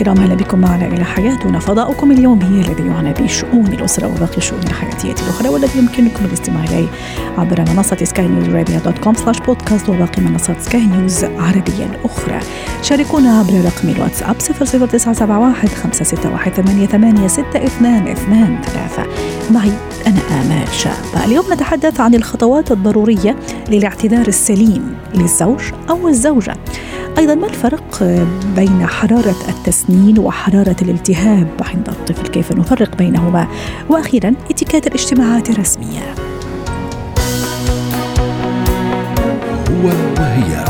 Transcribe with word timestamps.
الكرام 0.00 0.18
أهلا 0.18 0.34
بكم 0.34 0.58
معنا 0.58 0.86
إلى 0.86 1.04
حياتنا 1.04 1.58
فضاؤكم. 1.58 2.12
اليومي 2.12 2.60
الذي 2.60 2.86
يعنى 2.86 3.12
بشؤون 3.12 3.66
الأسرة 3.66 4.06
وباقي 4.06 4.36
الشؤون 4.36 4.62
الحياتية 4.62 5.12
الأخرى 5.12 5.48
والذي 5.48 5.78
يمكنكم 5.78 6.24
الاستماع 6.24 6.64
إليه 6.64 6.88
عبر 7.38 7.60
منصة 7.60 7.96
سكاي 8.04 8.28
نيوز 8.28 8.82
dot 8.84 8.98
com 8.98 9.14
slash 9.14 9.38
podcast 9.40 9.88
وباقي 9.88 10.22
منصات 10.22 10.60
سكاي 10.60 10.86
نيوز 10.86 11.24
عربية 11.24 11.86
الاخرى 11.86 12.40
شاركونا 12.82 13.38
عبر 13.38 13.52
رقم 13.52 13.88
الواتساب 13.88 14.36
00971 14.38 15.68
561 15.68 16.52
88 16.52 17.28
622 17.28 18.60
ثلاثة. 18.62 19.06
معي 19.50 19.72
آمال 20.30 20.60
اليوم 21.24 21.52
نتحدث 21.52 22.00
عن 22.00 22.14
الخطوات 22.14 22.72
الضرورية 22.72 23.36
للاعتذار 23.68 24.28
السليم 24.28 24.94
للزوج 25.14 25.60
أو 25.90 26.08
الزوجة. 26.08 26.56
أيضا 27.18 27.34
ما 27.34 27.46
الفرق 27.46 28.02
بين 28.56 28.86
حرارة 28.86 29.36
التسنين 29.48 30.18
وحرارة 30.18 30.76
الالتهاب 30.82 31.48
عند 31.60 31.88
الطفل؟ 31.88 32.26
كيف 32.26 32.52
نفرق 32.52 32.96
بينهما؟ 32.96 33.48
وأخيرا 33.88 34.34
اتكات 34.50 34.86
الاجتماعات 34.86 35.50
الرسمية 35.50 36.14
هو 39.70 39.86
وهي. 40.18 40.64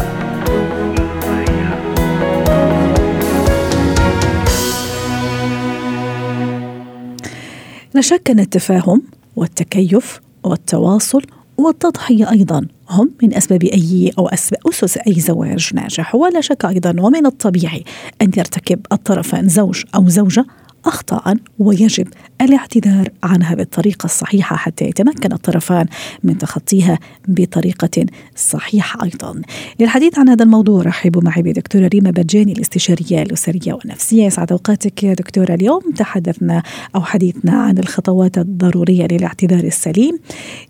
لا 7.94 8.00
شك 8.00 8.30
أن 8.30 8.40
التفاهم 8.40 9.02
والتكيف 9.36 10.20
والتواصل 10.44 11.22
والتضحية 11.58 12.30
أيضا. 12.30 12.66
هم 12.90 13.10
من 13.22 13.34
أسباب 13.34 13.64
أي 13.64 14.12
أو 14.18 14.28
أسس 14.28 14.98
أي 15.06 15.14
زواج 15.14 15.70
ناجح. 15.74 16.14
ولا 16.14 16.40
شك 16.40 16.64
أيضا 16.64 16.94
ومن 17.00 17.26
الطبيعي 17.26 17.84
أن 18.22 18.30
يرتكب 18.36 18.86
الطرفان 18.92 19.48
زوج 19.48 19.82
أو 19.94 20.08
زوجة 20.08 20.46
أخطاء 20.84 21.36
ويجب 21.58 22.08
الاعتذار 22.40 23.08
عنها 23.22 23.54
بالطريقة 23.54 24.04
الصحيحة 24.04 24.56
حتى 24.56 24.84
يتمكن 24.84 25.32
الطرفان 25.32 25.86
من 26.24 26.38
تخطيها 26.38 26.98
بطريقة 27.28 28.06
صحيحة 28.36 29.04
أيضا. 29.04 29.42
للحديث 29.80 30.18
عن 30.18 30.28
هذا 30.28 30.44
الموضوع 30.44 30.82
رحبوا 30.82 31.22
معي 31.22 31.42
بدكتورة 31.42 31.86
ريما 31.86 32.10
بجاني 32.10 32.52
الاستشارية 32.52 33.22
الأسرية 33.22 33.72
والنفسية. 33.72 34.26
يسعد 34.26 34.52
أوقاتك 34.52 35.04
يا 35.04 35.14
دكتورة. 35.14 35.54
اليوم 35.54 35.80
تحدثنا 35.96 36.62
أو 36.94 37.00
حديثنا 37.00 37.52
عن 37.52 37.78
الخطوات 37.78 38.38
الضرورية 38.38 39.06
للاعتذار 39.06 39.64
السليم 39.64 40.18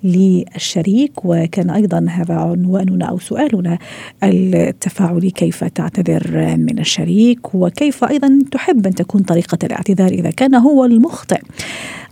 للشريك 0.05 1.25
وكان 1.25 1.71
أيضا 1.71 2.07
هذا 2.11 2.35
عنواننا 2.35 3.05
أو 3.05 3.19
سؤالنا 3.19 3.79
التفاعلي 4.23 5.31
كيف 5.31 5.65
تعتذر 5.65 6.57
من 6.57 6.79
الشريك؟ 6.79 7.55
وكيف 7.55 8.05
أيضا 8.05 8.39
تحب 8.51 8.87
أن 8.87 8.95
تكون 8.95 9.23
طريقة 9.23 9.59
الاعتذار؟ 9.65 10.00
إذا 10.07 10.31
كان 10.31 10.55
هو 10.55 10.85
المخطئ. 10.85 11.41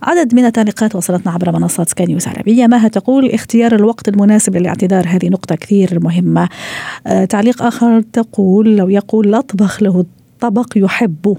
عدد 0.03 0.35
من 0.35 0.45
التعليقات 0.45 0.95
وصلتنا 0.95 1.31
عبر 1.31 1.51
منصات 1.51 1.89
سكاي 1.89 2.05
نيوز 2.05 2.27
عربية. 2.27 2.67
مها 2.67 2.87
تقول 2.87 3.29
اختيار 3.29 3.75
الوقت 3.75 4.07
المناسب 4.07 4.55
للاعتذار 4.57 5.07
هذه 5.07 5.29
نقطة 5.29 5.55
كثير 5.55 5.99
مهمة. 5.99 6.49
آه 7.07 7.25
تعليق 7.25 7.63
آخر 7.63 8.01
تقول 8.01 8.77
لو 8.77 8.89
يقول 8.89 9.31
لا 9.31 9.39
اطبخ 9.39 9.83
له 9.83 10.05
طبق 10.39 10.73
يحبه 10.75 11.35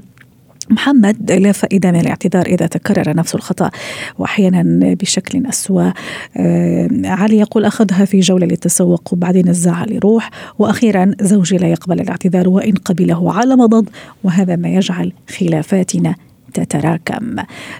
محمد 0.71 1.33
لا 1.33 1.53
فائدة 1.53 1.93
من 1.93 2.01
الاعتذار 2.01 2.47
إذا 2.47 2.67
تكرر 2.67 3.17
نفس 3.17 3.35
الخطأ 3.35 3.71
وأحيانا 4.19 4.95
بشكل 4.95 5.47
أسوأ. 5.47 5.91
آه 6.37 6.89
علي 7.05 7.39
يقول 7.39 7.65
أخذها 7.65 8.05
في 8.05 8.21
جولة 8.21 8.47
للتسوق 8.47 9.13
وبعدين 9.13 9.49
الزعل 9.49 9.93
يروح. 9.93 10.31
وأخيرا 10.59 11.15
زوجي 11.21 11.57
لا 11.57 11.69
يقبل 11.69 12.01
الاعتذار 12.01 12.49
وإن 12.49 12.73
قبله 12.73 13.33
على 13.33 13.57
مضض 13.57 13.89
وهذا 14.25 14.57
ما 14.57 14.69
يجعل 14.69 15.13
خلافاتنا 15.39 16.15
تتراكم. 16.55 17.37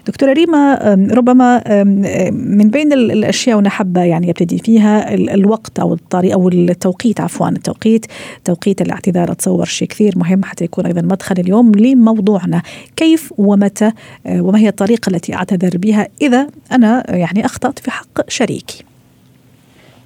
دكتورة 0.07 0.33
ريما 0.33 0.75
ربما 1.11 1.63
من 2.31 2.69
بين 2.69 2.93
الأشياء 2.93 3.55
وأنا 3.55 3.69
حابة 3.69 4.01
يعني 4.01 4.29
أبتدي 4.29 4.57
فيها 4.57 5.13
الوقت 5.13 5.79
أو 5.79 5.93
الطريقة 5.93 6.33
أو 6.33 6.49
التوقيت 6.49 7.21
عفوا 7.21 7.49
التوقيت. 7.49 8.05
توقيت 8.45 8.81
الاعتذار 8.81 9.31
أتصور 9.31 9.65
شيء 9.65 9.87
كثير 9.87 10.17
مهم 10.17 10.43
حتى 10.43 10.63
يكون 10.63 10.85
أيضا 10.85 11.01
مدخل 11.01 11.35
اليوم 11.39 11.71
لموضوعنا. 11.71 12.61
كيف 12.95 13.33
ومتى 13.37 13.91
وما 14.29 14.59
هي 14.59 14.67
الطريقة 14.67 15.09
التي 15.09 15.35
أعتذر 15.35 15.77
بها 15.77 16.07
إذا 16.21 16.47
أنا 16.71 17.15
يعني 17.15 17.45
أخطأت 17.45 17.79
في 17.79 17.91
حق 17.91 18.29
شريكي؟ 18.29 18.83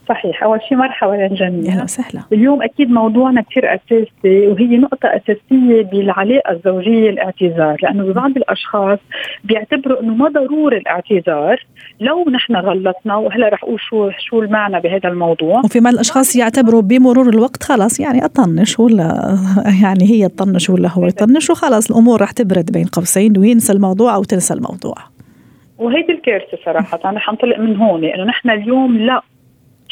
صحيح. 0.10 0.44
أول 0.44 0.60
شيء 0.70 0.78
مرحبا 0.78 1.16
يا 1.16 1.28
جميع 1.28 1.72
أهلا 1.74 1.84
وسهلا. 1.84 2.22
اليوم 2.34 2.62
أكيد 2.62 2.92
موضوعنا 2.92 3.42
كثير 3.42 3.76
أساسي 3.76 4.48
وهي 4.48 4.78
نقطة 4.78 5.08
أساسية 5.08 5.82
بالعلاقة 5.84 6.52
الزوجية 6.52 7.10
الاعتذار 7.10 7.78
لأنه 7.84 8.04
ببعض 8.04 8.38
الأشخاص 8.38 9.00
بيعتبروا 9.44 10.02
إنه 10.02 10.16
ما 10.16 10.30
ضروري 10.30 10.78
الاعتذار 10.78 11.66
لو 12.00 12.26
نحن 12.30 12.56
غلطنا 12.56 13.16
وهلا 13.16 13.50
رح 13.50 13.64
أقول 13.64 13.80
شو 13.80 14.10
شو 14.18 14.42
المعنى 14.42 14.80
بهذا 14.80 15.10
الموضوع. 15.10 15.62
وفي 15.66 15.80
بعض 15.80 15.94
الأشخاص 15.94 16.36
يعتبروا 16.36 16.82
بمرور 16.82 17.30
الوقت 17.30 17.64
خلاص 17.64 18.00
يعني 18.00 18.26
أطنش 18.26 18.80
ولا 18.80 19.38
يعني 19.84 20.10
هي 20.10 20.30
تطنش 20.30 20.70
ولا 20.70 20.90
هو 20.90 21.06
يطنش 21.06 21.50
وخلاص 21.50 21.92
الأمور 21.92 22.22
رح 22.22 22.32
تبرد 22.32 22.72
بين 22.72 22.86
قوسين 22.86 23.38
وينسى 23.38 23.74
الموضوع 23.74 24.16
أو 24.16 24.24
تنسى 24.24 24.54
الموضوع. 24.54 24.96
وهيدي 25.78 26.12
الكارثه 26.12 26.58
صراحة 26.66 27.00
أنا 27.06 27.20
حنطلق 27.20 27.60
من 27.60 27.76
هون 27.76 28.06
انه 28.06 28.24
نحن 28.24 28.50
اليوم 28.50 28.98
لا. 28.98 29.22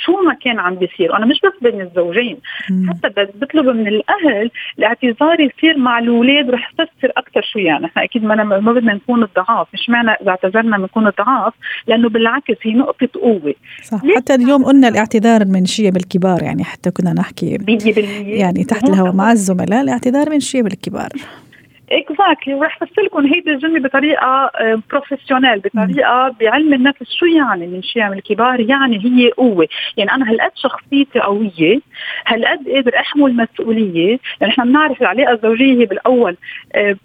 شو 0.06 0.12
ما 0.12 0.34
كان 0.34 0.60
عم 0.60 0.76
بيصير. 0.76 1.12
وأنا 1.12 1.26
مش 1.26 1.40
بس 1.44 1.52
بين 1.62 1.82
الزوجين 1.82 2.38
مم. 2.70 2.90
حتى 2.90 3.28
بطلب 3.36 3.66
من 3.66 3.88
الأهل 3.88 4.52
الاعتذار 4.80 5.40
يصير 5.40 5.78
مع 5.78 6.00
الأولاد 6.00 6.50
رح 6.50 6.72
تفسر 6.72 7.12
أكثر 7.18 7.42
شو 7.42 7.60
يعني 7.60 7.86
نحن 7.86 8.00
أكيد 8.00 8.24
ما, 8.24 8.44
ما 8.44 8.74
بدنا 8.74 8.94
نكون 8.94 9.24
الضعاف. 9.24 9.68
مش 9.74 9.90
معنى 9.90 10.12
إذا 10.12 10.30
اعتذرنا 10.30 10.78
بنكون 10.78 11.08
الضعاف 11.08 11.54
لأنه 11.88 12.10
بالعكس 12.10 12.56
هي 12.62 12.74
نقطة 12.74 13.10
قوة. 13.22 13.54
صح. 13.84 14.02
حتى 14.16 14.36
اليوم 14.36 14.66
قلنا 14.66 14.88
الاعتذار 14.88 15.46
من 15.46 15.66
شيم 15.66 15.96
الكبار 15.96 16.44
يعني 16.44 16.64
حتى 16.64 16.92
كنا 16.92 17.14
نحكي 17.14 17.58
يعني 18.26 18.64
تحت 18.64 18.90
الهواء 18.90 19.14
مع 19.14 19.32
الزملاء 19.32 19.82
الاعتذار 19.82 20.30
من 20.30 20.40
شيم 20.40 20.68
الكبار 20.68 21.10
exactly 21.98 22.54
وراح 22.54 22.82
افسر 22.82 23.02
لكم 23.02 23.26
هيدي 23.26 23.52
الجملة 23.52 23.80
بطريقة 23.80 24.52
professional 24.92 25.60
بطريقة 25.60 26.36
بعلم 26.40 26.74
النفس 26.74 27.12
شو 27.20 27.26
يعني 27.26 27.68
من 27.68 27.82
شيم 27.82 28.14
الكبار 28.14 28.60
يعني 28.60 29.06
هي 29.06 29.30
قوة. 29.30 29.68
يعني 29.98 30.12
أنا 30.12 30.32
هالقد 30.32 30.52
شخصيتي 30.56 31.20
قوية 31.20 31.80
هالقد 32.28 32.70
قادر 32.70 32.98
أحمل 33.00 33.36
مسؤولية. 33.36 34.20
يعني 34.42 34.54
إحنا 34.54 34.64
بنعرف 34.64 35.02
العلاقة 35.02 35.34
الزوجية 35.34 35.82
هي 35.82 35.86
بالأول 35.86 36.38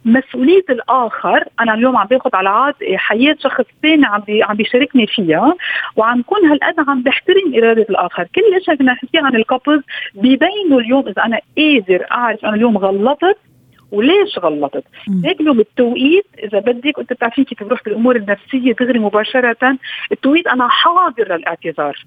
مسؤولية 0.04 0.64
الآخر. 0.70 1.44
أنا 1.60 1.74
اليوم 1.74 1.96
عم 1.96 2.06
باخذ 2.06 2.30
على 2.34 2.48
عاتقي 2.48 2.98
حياة 2.98 3.36
شخص 3.40 3.64
ثاني 3.82 4.06
عم 4.06 4.20
بي 4.20 4.42
عم 4.42 4.56
بيشاركني 4.56 5.06
فيها. 5.06 5.54
وعم 5.96 6.22
كون 6.22 6.46
هالقد 6.46 6.74
عم 6.88 7.02
بحترم 7.02 7.54
إرادة 7.56 7.86
الآخر. 7.90 8.24
كل 8.34 8.64
شيء 8.64 8.74
بدنا 8.74 8.92
نحكي 8.92 9.18
عن 9.18 9.36
ال 9.36 9.42
couples 9.42 9.82
بيبينوا 10.14 10.80
اليوم 10.80 11.08
إذا 11.08 11.22
أنا 11.24 11.40
قادر 11.58 12.04
أعرف 12.12 12.44
أنا 12.44 12.54
اليوم 12.54 12.78
غلطت 12.78 13.36
وليش 13.92 14.38
غلطت؟ 14.38 14.84
هيك 15.24 15.40
له 15.40 15.54
بالتوقيت 15.54 16.26
إذا 16.38 16.58
بدك 16.58 16.98
انت 16.98 17.12
بتعرفين 17.12 17.44
كيف 17.44 17.62
بروح 17.62 17.84
بالأمور 17.84 18.16
النفسية 18.16 18.72
دغري 18.72 18.98
مباشرة. 18.98 19.78
التوقيت 20.12 20.46
أنا 20.46 20.68
حاضر 20.68 21.36
للإعتذار. 21.36 22.04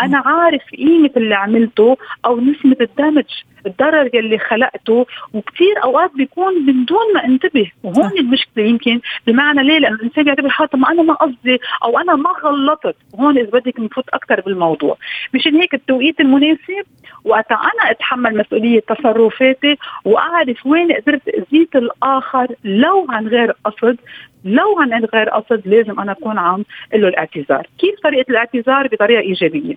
أنا 0.00 0.18
عارف 0.18 0.62
قيمة 0.78 1.10
اللي 1.16 1.34
عملته 1.34 1.96
أو 2.26 2.40
نسبه 2.40 2.76
الدمج 2.80 3.24
الضرر 3.66 4.10
يلي 4.14 4.38
خلقته 4.38 5.06
وكثير 5.34 5.82
أوقات 5.84 6.10
بيكون 6.14 6.66
من 6.66 6.84
دون 6.84 7.14
ما 7.14 7.24
انتبه. 7.24 7.70
وهون. 7.82 8.18
المشكلة 8.18 8.64
يمكن 8.64 9.00
بمعنى 9.26 9.62
ليه؟ 9.62 9.78
لأنه 9.78 9.96
الإنسان 9.96 10.24
بيعتبر 10.24 10.48
حاله 10.48 10.70
ما 10.74 10.90
أنا 10.90 11.02
ما 11.02 11.14
قصدي 11.14 11.58
أو 11.84 11.98
أنا 11.98 12.14
ما 12.16 12.30
غلطت. 12.44 12.96
وهون 13.12 13.38
إذا 13.38 13.50
بدك 13.50 13.80
نفوت 13.80 14.08
أكثر 14.08 14.40
بالموضوع. 14.40 14.96
مشان 15.34 15.56
هيك 15.56 15.74
التوقيت 15.74 16.20
المناسب 16.20 16.84
وقت 17.24 17.52
أنا 17.52 17.90
أتحمل 17.90 18.38
مسؤولية 18.38 18.80
تصرفاتي 18.80 19.76
وأعرف 20.04 20.66
وين 20.66 20.92
قدرت 20.92 21.28
اذيت 21.28 21.76
الآخر 21.76 22.46
لو 22.64 23.06
عن 23.08 23.28
غير 23.28 23.56
قصد 23.64 23.96
لو 24.44 24.80
عن 24.80 25.04
غير 25.04 25.28
قصد 25.28 25.62
لازم 25.66 26.00
أنا 26.00 26.12
أكون 26.12 26.38
عم 26.38 26.64
له 26.94 27.08
الاعتذار. 27.08 27.66
كيف 27.78 28.00
طريقة 28.04 28.30
الاعتذار؟ 28.30 28.86
بطريقة 28.86 29.20
إيجابية. 29.20 29.71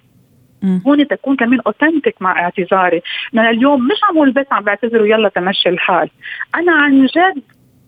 هون 0.87 1.07
تكون 1.07 1.35
كمان 1.35 1.59
اوثنتيك 1.67 2.21
مع 2.21 2.43
اعتذاري. 2.43 3.01
أنا 3.33 3.49
اليوم 3.49 3.87
مش 3.87 3.97
عم 4.03 4.31
بس 4.31 4.45
عم 4.51 4.63
بعتذر 4.63 5.01
ويلا 5.01 5.29
تمشي 5.29 5.69
الحال. 5.69 6.09
أنا 6.55 6.71
عن 6.71 7.05
جد 7.05 7.43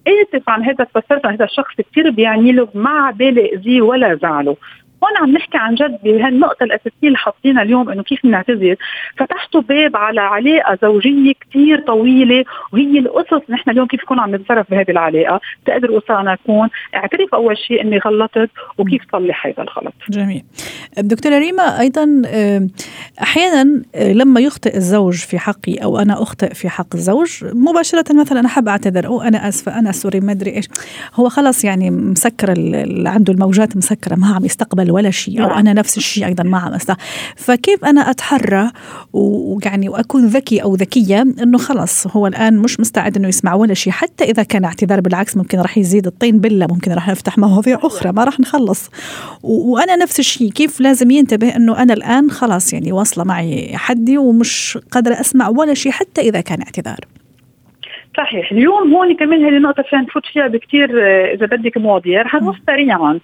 اسف 0.07 0.49
عن 0.49 0.63
هذا 0.63 0.83
التصرف 0.83 1.25
عن 1.25 1.33
هذا 1.33 1.45
الشخص 1.45 1.75
كثير 1.77 2.09
بيعني 2.09 2.51
له 2.51 2.69
ما 2.75 3.11
بالي 3.11 3.53
إذيه 3.53 3.81
ولا 3.81 4.15
زعله. 4.15 4.57
هون 5.03 5.17
عم 5.17 5.31
نحكي 5.31 5.57
عن 5.57 5.75
جد 5.75 5.97
بهالنقطة 6.03 6.63
الاساسيه 6.63 6.91
اللي 7.03 7.17
حاطينها 7.17 7.63
اليوم 7.63 7.89
إنه 7.89 8.03
كيف 8.03 8.19
بنعتذر. 8.23 8.75
فتحتوا 9.17 9.61
باب 9.61 9.95
على 9.95 10.21
علاقة 10.21 10.77
زوجية 10.81 11.33
كثير 11.49 11.79
طويلة 11.87 12.43
وهي 12.73 12.99
الاسس 12.99 13.49
نحن 13.49 13.69
اليوم 13.69 13.87
كيف 13.87 14.01
نكون 14.01 14.19
عم 14.19 14.35
نتصرف 14.35 14.71
بهذه 14.71 14.91
العلاقة 14.91 15.41
تقدر 15.65 15.97
اسره 15.97 16.33
اكون 16.33 16.69
اعترف 16.95 17.33
أول 17.33 17.57
شيء 17.57 17.81
إني 17.81 17.97
غلطت 17.97 18.49
وكيف 18.77 19.01
صلح 19.11 19.47
هذا 19.47 19.63
الغلط. 19.63 19.93
جميل. 20.09 20.43
دكتورة 20.97 21.37
ريما 21.37 21.79
أيضا 21.79 22.21
أحيانا 23.21 23.81
لما 23.95 24.39
يخطئ 24.39 24.77
الزوج 24.77 25.15
في 25.15 25.39
حقي 25.39 25.75
أو 25.75 25.99
أنا 25.99 26.21
أخطئ 26.21 26.53
في 26.53 26.69
حق 26.69 26.95
الزوج 26.95 27.45
مباشرة 27.53 28.05
مثلا 28.19 28.39
أنا 28.39 28.47
حاب 28.47 28.67
أعتذر. 28.67 29.05
أو 29.05 29.21
أنا 29.21 29.47
أسفة 29.47 29.79
أنا 29.79 29.91
سوري 29.91 30.19
ما 30.19 30.31
أدري 30.31 30.55
إيش. 30.55 30.65
هو 31.15 31.29
خلاص 31.29 31.65
يعني 31.65 31.91
مسكر 31.91 32.49
عنده 33.05 33.33
الموجات 33.33 33.77
مسكرة 33.77 34.15
ما 34.15 34.27
عم 34.35 34.45
يستقبل 34.45 34.86
ولا 34.91 35.11
شيء 35.11 35.43
أو 35.43 35.47
نعم. 35.47 35.57
أنا 35.57 35.73
نفس 35.73 35.97
الشيء 35.97 36.25
أيضا 36.25 36.43
ما 36.43 36.57
عم 36.57 36.73
أستقبل 36.73 37.01
فكيف 37.35 37.85
أنا 37.85 38.09
أتحرى 38.09 38.71
ويعني 39.13 39.89
وأكون 39.89 40.27
ذكي 40.27 40.63
أو 40.63 40.75
ذكية 40.75 41.21
أنه 41.21 41.57
خلاص 41.57 42.07
هو 42.07 42.27
الآن 42.27 42.57
مش 42.57 42.79
مستعد 42.79 43.17
أنه 43.17 43.27
يسمع 43.27 43.53
ولا 43.53 43.73
شيء 43.73 43.93
حتى 43.93 44.23
إذا 44.23 44.43
كان 44.43 44.65
اعتذار 44.65 45.01
بالعكس 45.01 45.37
ممكن 45.37 45.59
راح 45.59 45.77
يزيد 45.77 46.07
الطين 46.07 46.39
بلة 46.39 46.67
ممكن 46.69 46.91
راح 46.91 47.09
نفتح 47.09 47.37
مواضيع 47.37 47.79
أخرى 47.83 48.11
ما 48.11 48.23
راح 48.23 48.39
نخلص. 48.39 48.89
وأنا 49.43 49.95
نفس 49.95 50.19
الشيء 50.19 50.51
كيف 50.51 50.81
لازم 50.81 51.11
ينتبه 51.11 51.55
أنه 51.55 51.81
أنا 51.81 51.93
الآن 51.93 52.31
خلاص 52.31 52.73
يعني 52.73 52.91
واصلة 52.91 53.23
معي 53.23 53.77
حدي 53.77 54.17
ومش 54.17 54.77
قادرة 54.91 55.21
أسمع 55.21 55.49
ولا 55.49 55.73
شيء 55.73 55.91
حتى 55.91 56.21
إذا 56.21 56.41
كان 56.41 56.61
اعتذار؟ 56.61 56.99
صحيح. 58.17 58.51
اليوم 58.51 58.93
هون 58.93 59.15
كمان 59.15 59.45
هذه 59.45 59.57
النقطة 59.57 59.83
فينا 59.83 60.01
نفوت 60.01 60.25
فيها 60.25 60.47
بكثير 60.47 60.89
آه، 61.03 61.33
إذا 61.33 61.45
بدك 61.45 61.77
مواضيع. 61.77 62.21
رح 62.21 62.35
نوصل 62.35 62.59
سريعا. 62.67 63.19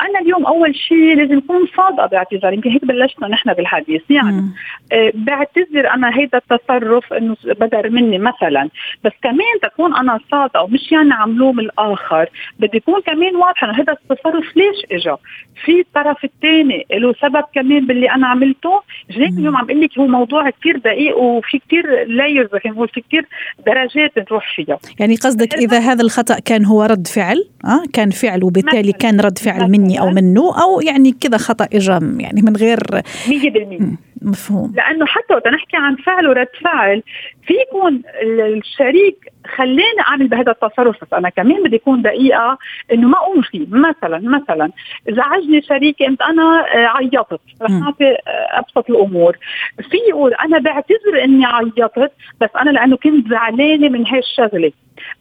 أنا 0.00 0.20
اليوم 0.22 0.46
أول 0.46 0.74
شيء 0.74 1.16
لازم 1.16 1.38
أكون 1.38 1.66
صادقة 1.76 2.06
باعتذاري 2.06 2.54
يمكن 2.56 2.70
هيك 2.70 2.84
بلشنا 2.84 3.28
نحن 3.28 3.52
بالحديث. 3.52 4.02
يعني 4.10 4.42
آه 4.92 5.12
بعتذر 5.14 5.90
أنا 5.94 6.18
هيدا 6.18 6.38
التصرف 6.38 7.12
إنه 7.12 7.36
بدر 7.44 7.90
مني 7.90 8.18
مثلا. 8.18 8.68
بس 9.04 9.12
كمان 9.22 9.54
تكون 9.62 9.94
أنا 9.94 10.20
صادقة 10.30 10.62
ومش 10.62 10.92
يعني 10.92 11.14
عم 11.14 11.36
لوم 11.38 11.60
الآخر. 11.60 12.28
بدي 12.58 12.76
يكون 12.76 13.00
كمان 13.00 13.36
واضحة 13.36 13.66
إنه 13.66 13.74
هذا 13.80 13.92
التصرف 13.92 14.56
ليش 14.56 14.76
اجى 14.92 15.16
في 15.64 15.80
الطرف 15.80 16.24
الثاني 16.24 16.86
له 16.90 17.12
سبب 17.12 17.44
كمان 17.54 17.86
باللي 17.86 18.10
أنا 18.10 18.26
عملته. 18.26 18.82
هيك 19.10 19.32
اليوم 19.38 19.56
عم 19.56 19.66
بقول 19.66 19.80
لك 19.80 19.98
هو 19.98 20.06
موضوع 20.06 20.50
كثير 20.50 20.76
دقيق 20.76 21.18
وفي 21.18 21.58
كثير 21.58 22.04
لايرز 22.04 22.48
نقول 22.66 22.88
في 22.88 23.00
كثير 23.00 23.26
درجات. 23.66 24.33
نروح 24.34 24.56
فيها. 24.56 24.78
يعني 24.98 25.16
قصدك 25.16 25.54
إذا 25.54 25.78
هذا 25.78 26.02
الخطأ 26.02 26.38
كان 26.38 26.64
هو 26.64 26.82
رد 26.82 27.06
فعل؟ 27.06 27.48
آه 27.64 27.82
كان 27.92 28.10
فعل 28.10 28.44
وبالتالي 28.44 28.92
كان 28.92 29.20
رد 29.20 29.38
فعل 29.38 29.70
مني 29.70 30.00
أو 30.00 30.10
منه 30.10 30.62
أو 30.62 30.80
يعني 30.80 31.12
كذا 31.12 31.36
خطأ 31.36 31.68
اجى 31.72 31.98
يعني 32.18 32.42
من 32.42 32.56
غير 32.56 32.80
100% 33.26 33.84
مفهوم. 34.22 34.72
لأنه 34.76 35.06
حتى 35.06 35.34
وقت 35.34 35.46
نحكي 35.48 35.76
عن 35.76 35.96
فعل 35.96 36.28
ورد 36.28 36.48
فعل 36.64 37.02
في 37.46 37.54
يكون 37.54 38.02
الشريك 38.22 39.33
خلاني 39.56 40.00
أعمل 40.08 40.28
بهذا 40.28 40.50
التصرف. 40.52 41.04
بس 41.04 41.12
أنا 41.12 41.28
كمان 41.28 41.62
بدي 41.62 41.76
أكون 41.76 42.02
دقيقة 42.02 42.58
إنه 42.92 43.08
ما 43.08 43.18
اقوم 43.18 43.42
فيه 43.42 43.66
مثلا 43.70 44.18
مثلا 44.18 44.70
زعجني 45.08 45.62
شريكي 45.62 46.06
انت 46.06 46.22
أنا 46.22 46.42
آه، 46.74 46.86
عيطت. 46.96 47.40
رح 47.62 47.70
نعطي 47.70 48.04
آه، 48.06 48.18
أبسط 48.58 48.90
الأمور. 48.90 49.38
في 49.90 49.96
يقول 50.08 50.34
أنا 50.34 50.58
بعتذر 50.58 51.24
إني 51.24 51.46
عيطت 51.46 52.12
بس 52.40 52.50
أنا 52.60 52.70
لأنه 52.70 52.96
كنت 52.96 53.28
زعلانة 53.28 53.88
من 53.88 54.06
هاي 54.06 54.18
الشغله 54.18 54.72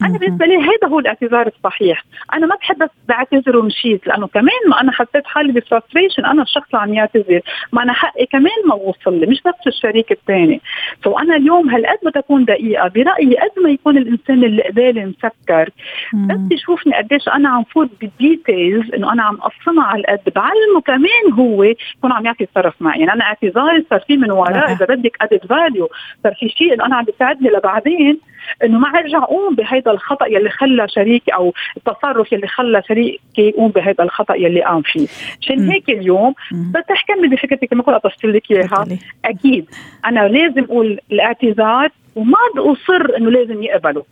أنا 0.01 0.17
بالنسبة 0.17 0.45
لي 0.45 0.57
هذا 0.57 0.87
هو 0.87 0.99
الاعتذار 0.99 1.47
الصحيح. 1.47 2.03
أنا 2.33 2.45
ما 2.45 2.55
بحب 2.55 2.77
بس 2.77 2.89
بعتذر 3.07 3.57
ومشيت 3.57 4.07
لأنه 4.07 4.27
كمان 4.27 4.61
ما 4.67 4.81
أنا 4.81 4.91
حسيت 4.91 5.25
حالي 5.25 5.51
بفرستريشن 5.51 6.25
أنا 6.25 6.41
الشخص 6.41 6.67
اللي 6.73 6.81
عم 6.83 6.93
يعتذر. 6.93 7.41
ما 7.71 7.83
أنا 7.83 7.93
حقي 7.93 8.25
كمان 8.25 8.59
ما 8.67 8.75
وصل 8.75 9.19
لي 9.19 9.25
مش 9.25 9.41
بس 9.45 9.67
الشريك 9.67 10.11
الثاني. 10.11 10.61
so 11.03 11.17
أنا 11.17 11.35
اليوم 11.35 11.69
هالقد 11.69 11.97
ما 12.03 12.11
تكون 12.11 12.45
دقيقة 12.45 12.87
برأيي 12.87 13.37
قد 13.37 13.63
ما 13.63 13.69
يكون 13.69 13.97
الإنسان 13.97 14.43
اللي 14.43 14.61
قبالي 14.63 15.05
مسكر 15.05 15.69
بس 16.13 16.39
يشوفني 16.51 16.93
قديش 16.93 17.27
أنا 17.27 17.49
عم 17.49 17.63
فوت 17.63 17.89
بال 18.01 18.22
details 18.22 18.93
إنه 18.93 19.13
أنا 19.13 19.23
عم 19.23 19.35
اقسمها 19.41 19.85
على 19.85 19.99
القد 19.99 20.33
بعلمه 20.35 20.81
كمان 20.85 21.33
هو 21.33 21.63
يكون 21.63 22.11
عم 22.11 22.25
يعطي 22.25 22.45
تصرف 22.45 22.81
معي. 22.81 22.99
يعني 22.99 23.13
أنا 23.13 23.23
اعتذاري 23.23 23.85
صار 23.89 23.99
في 23.99 24.17
من 24.17 24.31
وراء 24.31 24.71
إذا 24.71 24.85
بدك 24.85 25.17
added 25.21 25.45
value 25.45 25.89
صار 26.23 26.33
في 26.33 26.49
شيء 26.49 26.73
إنه 26.73 26.85
أنا 26.85 26.95
عم 26.95 27.05
بيساعدني 27.05 27.49
لبعدين. 27.49 28.19
إنه 28.63 28.79
ما 28.79 28.87
ارجع 28.87 29.17
أقوم 29.17 29.55
بهيدا 29.55 29.91
الخطأ 29.91 30.25
يلي 30.27 30.49
خلى 30.49 30.87
شريكي 30.87 31.31
أو 31.31 31.53
التصرف 31.77 32.31
يلي 32.31 32.47
خلى 32.47 32.81
شريكي 32.87 33.19
يقوم 33.37 33.71
بهيدا 33.71 34.03
الخطأ 34.03 34.35
يلي 34.35 34.61
قام 34.63 34.81
فيه. 34.81 35.07
عشان 35.41 35.69
هيك 35.69 35.89
اليوم 35.89 36.33
بس 36.51 36.83
احكم 36.91 37.29
بفكرتك 37.29 37.69
كما 37.69 37.83
كنت 37.83 37.95
اطشت 37.95 38.25
لك 38.25 38.51
إياها. 38.51 38.85
أكيد. 39.25 39.65
أنا 40.05 40.27
لازم 40.27 40.63
أقول 40.63 40.99
الاعتذار 41.11 41.89
وما 42.15 42.37
اصر 42.57 43.17
إنه 43.17 43.31
لازم 43.31 43.63
يقبله. 43.63 44.03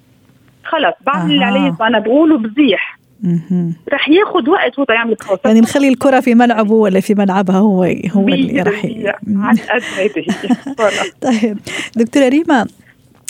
خلص. 0.63 0.93
بعمل 1.05 1.31
اللي 1.31 1.45
علي 1.45 1.75
أنا 1.81 1.99
بقوله 1.99 2.37
بزيح. 2.37 3.01
رح 3.93 4.09
ياخذ 4.09 4.49
وقت 4.49 4.79
هو 4.79 4.85
يعمل 4.89 5.15
يعني 5.45 5.59
نخلي 5.59 5.87
الكرة 5.87 6.19
في 6.19 6.35
ملعبه 6.35 6.73
ولا 6.73 6.99
في 6.99 7.15
ملعبها 7.15 7.55
هو 7.55 7.83
هو 8.11 8.27
اللي 8.27 8.61
رح 8.61 8.85
عن 9.27 9.55
قد 9.55 9.81
طيب. 11.21 11.57
دكتورة 11.95 12.29
ريما 12.29 12.67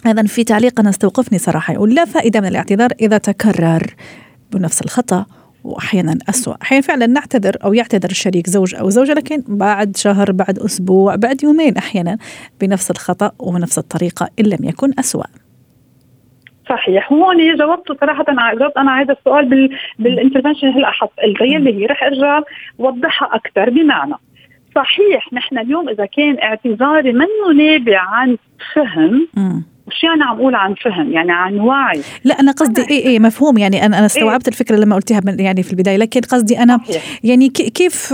اذا 0.05 0.23
في 0.23 0.43
تعليق 0.43 0.79
أنا 0.79 0.89
استوقفني 0.89 1.37
صراحة 1.37 1.73
يقول 1.73 1.95
لا 1.95 2.05
فائدة 2.05 2.41
من 2.41 2.47
الاعتذار 2.47 2.89
إذا 3.01 3.17
تكرر 3.17 3.83
بنفس 4.53 4.81
الخطأ 4.81 5.25
واحيانا 5.63 6.17
اسوء 6.29 6.55
أحيانا 6.61 6.81
فعلا 6.81 7.07
نعتذر 7.07 7.57
أو 7.63 7.73
يعتذر 7.73 8.09
الشريك 8.09 8.47
زوج 8.47 8.75
أو 8.75 8.89
زوجة 8.89 9.13
لكن 9.13 9.43
بعد 9.47 9.97
شهر 9.97 10.31
بعد 10.31 10.59
أسبوع 10.59 11.15
بعد 11.15 11.43
يومين 11.43 11.77
أحيانا 11.77 12.17
بنفس 12.61 12.91
الخطأ 12.91 13.31
وبنفس 13.39 13.77
الطريقة 13.77 14.29
إن 14.39 14.45
لم 14.45 14.69
يكن 14.69 14.91
اسوء 14.99 15.25
صحيح. 16.69 17.13
هون 17.13 17.57
جاوبت 17.57 17.91
صراحة 18.01 18.25
جاوبت 18.59 18.77
أنا 18.77 19.01
هذا 19.01 19.13
السؤال 19.13 19.49
بال 19.49 19.77
بالانترفنشن 19.99 20.67
هلا 20.67 20.91
حط 20.91 21.13
اللي 21.23 21.81
هي 21.81 21.85
رح 21.85 22.03
أرجع 22.03 22.41
وضحها 22.77 23.35
أكثر 23.35 23.69
بمعنى. 23.69 24.15
صحيح 24.75 25.33
نحن 25.33 25.57
اليوم 25.57 25.89
إذا 25.89 26.05
كان 26.05 26.37
اعتذاري 26.39 27.13
منه 27.13 27.53
نابع 27.57 27.99
عن 27.99 28.37
فهم 28.73 29.27
مش 29.87 30.03
يعني 30.03 30.23
عم 30.23 30.37
أقول 30.39 30.55
عن 30.55 30.75
فهم؟ 30.83 31.11
يعني 31.11 31.31
عن 31.31 31.59
وعي. 31.59 32.01
لا 32.23 32.39
أنا 32.39 32.51
قصدي 32.51 32.81
إيه 32.81 33.05
إيه 33.05 33.19
مفهوم. 33.19 33.57
يعني 33.57 33.85
أنا 33.85 33.97
أنا 33.97 34.05
استوعبت 34.05 34.47
إيه؟ 34.47 34.53
الفكرة 34.53 34.75
لما 34.75 34.95
قلتيها 34.95 35.21
يعني 35.25 35.63
في 35.63 35.71
البداية. 35.71 35.97
لكن 35.97 36.21
قصدي 36.21 36.59
أنا 36.59 36.79
يعني 37.23 37.49
كيف 37.49 38.13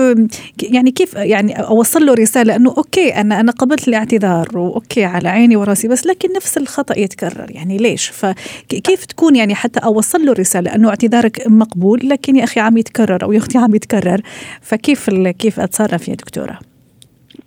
يعني 0.63 0.91
كيف 0.91 1.13
يعني 1.13 1.59
أوصل 1.59 2.05
له 2.05 2.13
رسالة 2.13 2.55
إنه 2.55 2.73
أوكي 2.77 3.09
أنا 3.21 3.39
أنا 3.39 3.51
قبلت 3.51 3.87
الاعتذار 3.87 4.57
وأوكي 4.57 5.05
على 5.05 5.29
عيني 5.29 5.55
وراسي 5.55 5.87
بس 5.87 6.07
لكن 6.07 6.29
نفس 6.35 6.57
الخطأ 6.57 6.99
يتكرر. 6.99 7.45
يعني 7.49 7.77
ليش؟ 7.77 8.09
فكيف 8.09 9.05
تكون 9.05 9.35
يعني 9.35 9.55
حتى 9.55 9.79
أوصل 9.79 10.25
له 10.25 10.33
رسالة 10.33 10.75
إنه 10.75 10.89
اعتذارك 10.89 11.47
مقبول 11.47 11.99
لكن 12.03 12.35
يا 12.35 12.43
أخي 12.43 12.59
عم 12.59 12.77
يتكرر 12.77 13.23
أو 13.23 13.31
يا 13.31 13.37
أختي 13.37 13.57
عم 13.57 13.75
يتكرر؟ 13.75 14.21
فكيف 14.61 15.09
كيف 15.39 15.59
أتصرف 15.59 16.07
يا 16.07 16.15
دكتورة؟ 16.15 16.59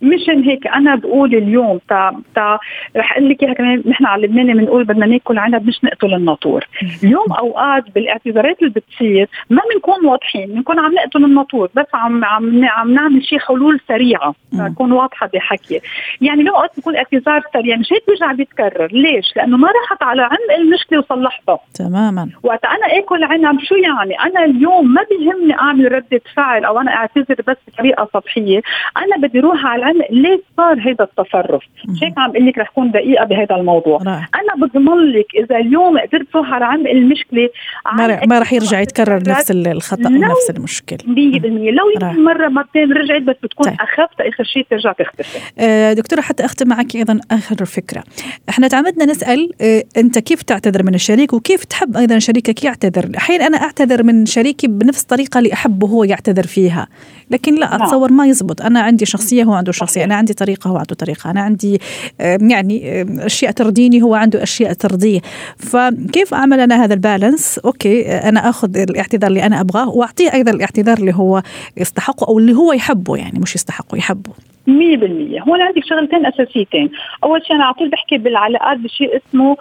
مشان 0.01 0.43
هيك 0.43 0.67
أنا 0.67 0.95
بقول 0.95 1.35
اليوم 1.35 1.79
تا 1.89 2.21
تا 2.35 2.59
رح 2.97 3.11
أقول 3.11 3.29
لك 3.29 3.43
إياها 3.43 3.53
كمان 3.53 3.83
نحن 3.85 4.05
على 4.05 4.27
لبنان 4.27 4.57
بنقول 4.57 4.83
بدنا 4.83 5.05
ناكل 5.05 5.37
عنب 5.37 5.67
مش 5.67 5.83
نقتل 5.83 6.13
الناطور، 6.13 6.67
اليوم 7.03 7.31
أوقات 7.31 7.83
بالاعتذارات 7.95 8.59
اللي 8.59 8.73
بتصير 8.75 9.29
ما 9.49 9.61
بنكون 9.73 10.05
واضحين، 10.05 10.47
بنكون 10.47 10.79
عم 10.79 10.93
نقتل 10.93 11.25
الناطور 11.25 11.69
بس 11.75 11.85
عم 11.93 12.25
عم 12.25 12.65
عم 12.65 12.93
نعمل 12.93 13.25
شيء 13.25 13.39
حلول 13.39 13.79
سريعة 13.87 14.35
تكون 14.73 14.91
واضحة 14.91 15.29
بحكي، 15.33 15.79
يعني 16.21 16.43
لو 16.43 16.55
اوقات 16.55 16.71
بيكون 16.75 16.95
اعتذار 16.95 17.41
سريع 17.53 17.77
مش 17.77 17.93
هيك 17.93 18.03
بيرجع 18.07 18.31
بيتكرر، 18.31 18.87
ليش؟ 18.91 19.33
لأنه 19.35 19.57
ما 19.57 19.67
راحت 19.67 20.03
على 20.03 20.21
عمق 20.21 20.55
المشكلة 20.59 20.99
وصلحتها. 20.99 21.59
تماما. 21.73 22.29
وقت 22.43 22.65
أنا 22.65 22.99
آكل 22.99 23.23
عنب 23.23 23.59
شو 23.59 23.75
يعني؟ 23.75 24.19
أنا 24.19 24.45
اليوم 24.45 24.93
ما 24.93 25.01
بيهمني 25.09 25.59
أعمل 25.59 25.91
ردة 25.91 26.21
فعل 26.35 26.65
أو 26.65 26.79
أنا 26.79 26.91
أعتذر 26.91 27.35
بس 27.47 27.57
بطريقة 27.67 28.09
سطحية، 28.13 28.61
أنا 28.97 29.27
بدي 29.27 29.39
روح 29.39 29.65
على 29.65 29.90
العمق 29.91 30.11
ليش 30.11 30.39
صار 30.57 30.79
هذا 30.79 31.03
التصرف؟ 31.03 31.63
هيك 32.01 32.13
عم 32.17 32.31
بقول 32.31 32.47
لك 32.47 32.57
رح 32.57 32.69
كون 32.69 32.91
دقيقة 32.91 33.25
بهذا 33.25 33.55
الموضوع. 33.55 33.97
رأي. 33.97 34.13
أنا 34.13 34.67
بضمن 34.67 35.11
لك 35.11 35.25
إذا 35.35 35.57
اليوم 35.57 35.99
قدرت 35.99 36.27
على 36.35 36.65
عمق 36.65 36.89
المشكلة 36.89 37.49
ما, 37.93 38.25
ما 38.25 38.39
رح 38.39 38.53
يرجع 38.53 38.79
يتكرر 38.79 39.23
نفس 39.27 39.51
الخطأ 39.51 40.09
ونفس 40.09 40.49
المشكلة. 40.49 40.99
100% 40.99 41.05
لو 41.45 41.89
يمكن 41.95 42.23
مرة 42.23 42.47
مرتين 42.47 42.93
رجعت 42.93 43.21
بس 43.21 43.35
بتكون 43.43 43.65
طيب. 43.65 43.77
أخف 43.81 44.21
آخر 44.21 44.43
شيء 44.43 44.65
ترجع 44.69 44.91
تختفي. 44.91 45.39
آه 45.59 45.93
دكتورة 45.93 46.21
حتى 46.21 46.45
أختم 46.45 46.67
معك 46.67 46.95
أيضا 46.95 47.19
آخر 47.31 47.65
فكرة. 47.65 48.03
إحنا 48.49 48.67
تعمدنا 48.67 49.05
نسأل 49.05 49.49
آه 49.61 49.83
أنت 49.97 50.19
كيف 50.19 50.41
تعتذر 50.41 50.83
من 50.83 50.95
الشريك 50.95 51.33
وكيف 51.33 51.63
تحب 51.63 51.97
أيضا 51.97 52.19
شريكك 52.19 52.63
يعتذر؟ 52.63 53.11
أحيانا 53.17 53.47
أنا 53.47 53.57
أعتذر 53.57 54.03
من 54.03 54.25
شريكي 54.25 54.67
بنفس 54.67 55.01
الطريقة 55.01 55.37
اللي 55.37 55.53
أحبه 55.53 55.87
هو 55.87 56.03
يعتذر 56.03 56.47
فيها. 56.47 56.87
لكن 57.31 57.55
لا 57.55 57.69
نعم. 57.69 57.81
أتصور 57.81 58.11
ما 58.11 58.25
يزبط. 58.25 58.61
أنا 58.61 58.81
عندي 58.81 59.05
شخصية 59.05 59.43
هو 59.43 59.53
عنده 59.53 59.71
الشخصيه 59.81 60.03
أنا 60.03 60.15
عندي 60.15 60.33
طريقة 60.33 60.67
هو 60.67 60.77
عنده 60.77 60.95
طريقة. 60.95 61.31
أنا 61.31 61.41
عندي 61.41 61.79
يعني 62.19 63.05
أشياء 63.25 63.51
ترضيني 63.51 64.01
هو 64.01 64.15
عنده 64.15 64.43
أشياء 64.43 64.73
ترضيه. 64.73 65.19
فكيف 65.57 66.33
أعمل 66.33 66.59
أنا 66.59 66.83
هذا 66.83 66.93
ال 66.93 67.00
balance؟ 67.00 67.59
okay 67.59 68.11
أنا 68.11 68.49
آخذ 68.49 68.77
الاعتذار 68.77 69.29
اللي 69.29 69.43
أنا 69.43 69.61
أبغاه 69.61 69.89
وأعطيه 69.89 70.33
أيضا 70.33 70.51
الاعتذار 70.51 70.97
اللي 70.97 71.15
هو 71.15 71.41
يستحقه 71.77 72.27
أو 72.27 72.39
اللي 72.39 72.53
هو 72.53 72.73
يحبه 72.73 73.15
يعني 73.17 73.39
مش 73.39 73.55
يستحقه 73.55 73.97
يحبه. 73.97 74.31
100% 74.67 74.71
هون 74.71 75.61
عندك 75.61 75.83
شغلتين 75.85 76.25
أساسيتين. 76.25 76.89
أول 77.23 77.45
شيء 77.45 77.55
أنا 77.55 77.65
على 77.65 77.73
طول 77.73 77.89
بحكي 77.89 78.17
بالعلاقات 78.17 78.77
بشيء 78.77 79.17
اسمه 79.17 79.57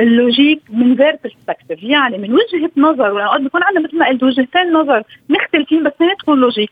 ال 0.00 0.10
logic 0.10 0.62
من 0.70 0.92
غير 0.92 1.18
perspective 1.24 1.82
يعني 1.82 2.18
من 2.18 2.32
وجهة 2.32 2.70
نظر 2.76 3.12
وقت 3.12 3.40
بكون 3.40 3.60
عندنا 3.62 3.84
مثل 3.84 3.98
ما 3.98 4.06
قلت 4.08 4.22
وجهتين 4.22 4.72
نظر 4.72 5.02
مختلفين 5.28 5.84
بس 5.84 5.92
ما 6.00 6.14
تكون 6.22 6.40
logic 6.40 6.70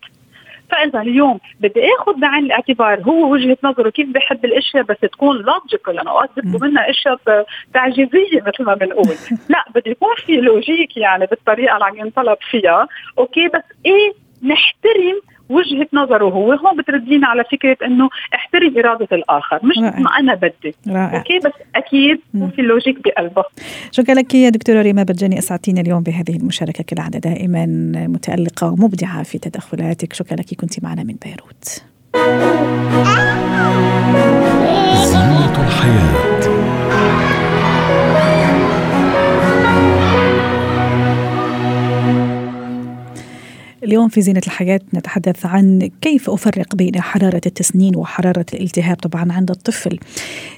فإذا 0.74 1.00
اليوم 1.00 1.40
بدي 1.60 1.80
آخذ 1.98 2.20
بعين 2.20 2.44
الاعتبار 2.44 3.02
هو 3.02 3.32
وجهة 3.32 3.56
نظره 3.64 3.90
كيف 3.90 4.08
بحب 4.08 4.44
الأشياء 4.44 4.82
بس 4.82 4.96
تكون 5.00 5.36
logical 5.36 5.98
أنا 5.98 6.10
اوقات 6.10 6.30
بيطلبوا 6.36 6.68
منا 6.68 6.90
أشياء 6.90 7.18
تعجيزية 7.74 8.42
مثل 8.46 8.64
ما 8.64 8.74
بنقول. 8.74 9.14
لا 9.52 9.64
بده 9.74 9.90
يكون 9.90 10.14
في 10.26 10.36
logic 10.36 10.96
يعني 10.96 11.26
بالطريقة 11.26 11.74
اللي 11.74 11.84
عم 11.84 11.96
ينطلب 11.96 12.36
فيها. 12.50 12.88
okay 13.18 13.48
بس 13.48 13.62
إيه 13.86 14.12
نحترم 14.42 15.20
وجهة 15.48 15.86
نظره 15.92 16.24
هو 16.24 16.52
هون 16.52 16.76
بتردينا 16.76 17.26
على 17.26 17.44
فكرة 17.52 17.76
إنه 17.86 18.08
احترم 18.34 18.78
إرادة 18.78 19.08
الآخر 19.12 19.60
مش 19.62 19.78
رائع. 19.78 20.00
ما 20.00 20.10
أنا 20.18 20.34
بدي. 20.34 20.74
رائع. 20.88 21.18
okay؟ 21.18 21.38
بس 21.38 21.52
أكيد 21.76 22.20
في 22.32 22.60
ال 22.60 22.66
logic 22.66 22.98
بقلبه. 23.04 23.44
شكرا 23.90 24.14
لك 24.14 24.34
يا 24.34 24.48
دكتورة 24.50 24.82
ريما 24.82 25.02
بجاني 25.02 25.38
أسعدتينا 25.38 25.80
اليوم 25.80 26.02
بهذه 26.02 26.36
المشاركة 26.36 26.84
كالعادة 26.84 27.18
دائما 27.18 27.66
متألقة 28.06 28.66
ومبدعة 28.66 29.22
في 29.22 29.38
تدخلاتك. 29.38 30.12
شكرا 30.12 30.36
لك 30.36 30.54
كنت 30.54 30.84
معنا 30.84 31.02
من 31.02 31.14
بيروت. 31.24 31.84
زينة 35.04 35.66
الحياة. 35.66 36.23
اليوم 43.84 44.08
في 44.08 44.20
زينة 44.20 44.40
الحياة 44.46 44.80
نتحدث 44.94 45.46
عن 45.46 45.90
كيف 46.00 46.30
أفرق 46.30 46.74
بين 46.76 47.00
حرارة 47.00 47.40
التسنين 47.46 47.96
وحرارة 47.96 48.46
الالتهاب 48.54 48.96
طبعا 48.96 49.32
عند 49.32 49.50
الطفل. 49.50 49.98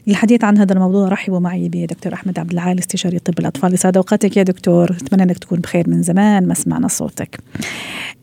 للحديث 0.07 0.45
عن 0.45 0.59
هذا 0.59 0.73
الموضوع 0.73 1.09
رحبوا 1.09 1.41
معي 1.41 1.69
بدكتور 1.69 2.15
أحمد 2.15 2.39
عبد 2.39 2.53
العال 2.53 2.79
استشاري 2.79 3.19
طب 3.19 3.39
الأطفال. 3.39 3.75
يسعد 3.75 3.97
أوقاتك 3.97 4.37
يا 4.37 4.43
دكتور. 4.43 4.91
أتمنى 4.91 5.23
أنك 5.23 5.39
تكون 5.39 5.61
بخير 5.61 5.91
من 5.91 6.03
زمان 6.03 6.47
ما 6.47 6.55
سمعنا 6.55 6.89
صوتك. 6.89 7.39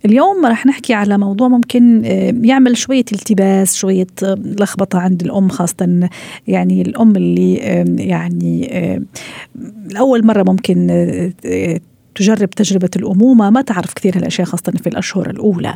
اليوم 0.05 0.45
راح 0.45 0.65
نحكي 0.65 0.93
على 0.93 1.17
موضوع 1.17 1.47
ممكن 1.47 2.05
آه، 2.05 2.33
يعمل 2.41 2.77
شوية 2.77 3.05
التباس 3.11 3.75
شوية 3.75 4.07
آه، 4.23 4.35
لخبطة 4.43 4.99
عند 4.99 5.21
الأم 5.21 5.49
خاصة 5.49 6.09
يعني 6.47 6.81
الأم 6.81 7.15
اللي 7.15 7.55
يعني 7.97 8.69
لأول 9.91 10.25
مرة 10.25 10.43
ممكن 10.43 10.87
آه، 11.45 11.79
تجرب 12.15 12.49
تجربة 12.49 12.89
الأمومة. 12.95 13.49
ما 13.49 13.61
تعرف 13.61 13.93
كثير 13.93 14.17
هالأشياء 14.17 14.47
خاصة 14.47 14.71
في 14.71 14.87
الأشهر 14.87 15.29
الأولى. 15.29 15.75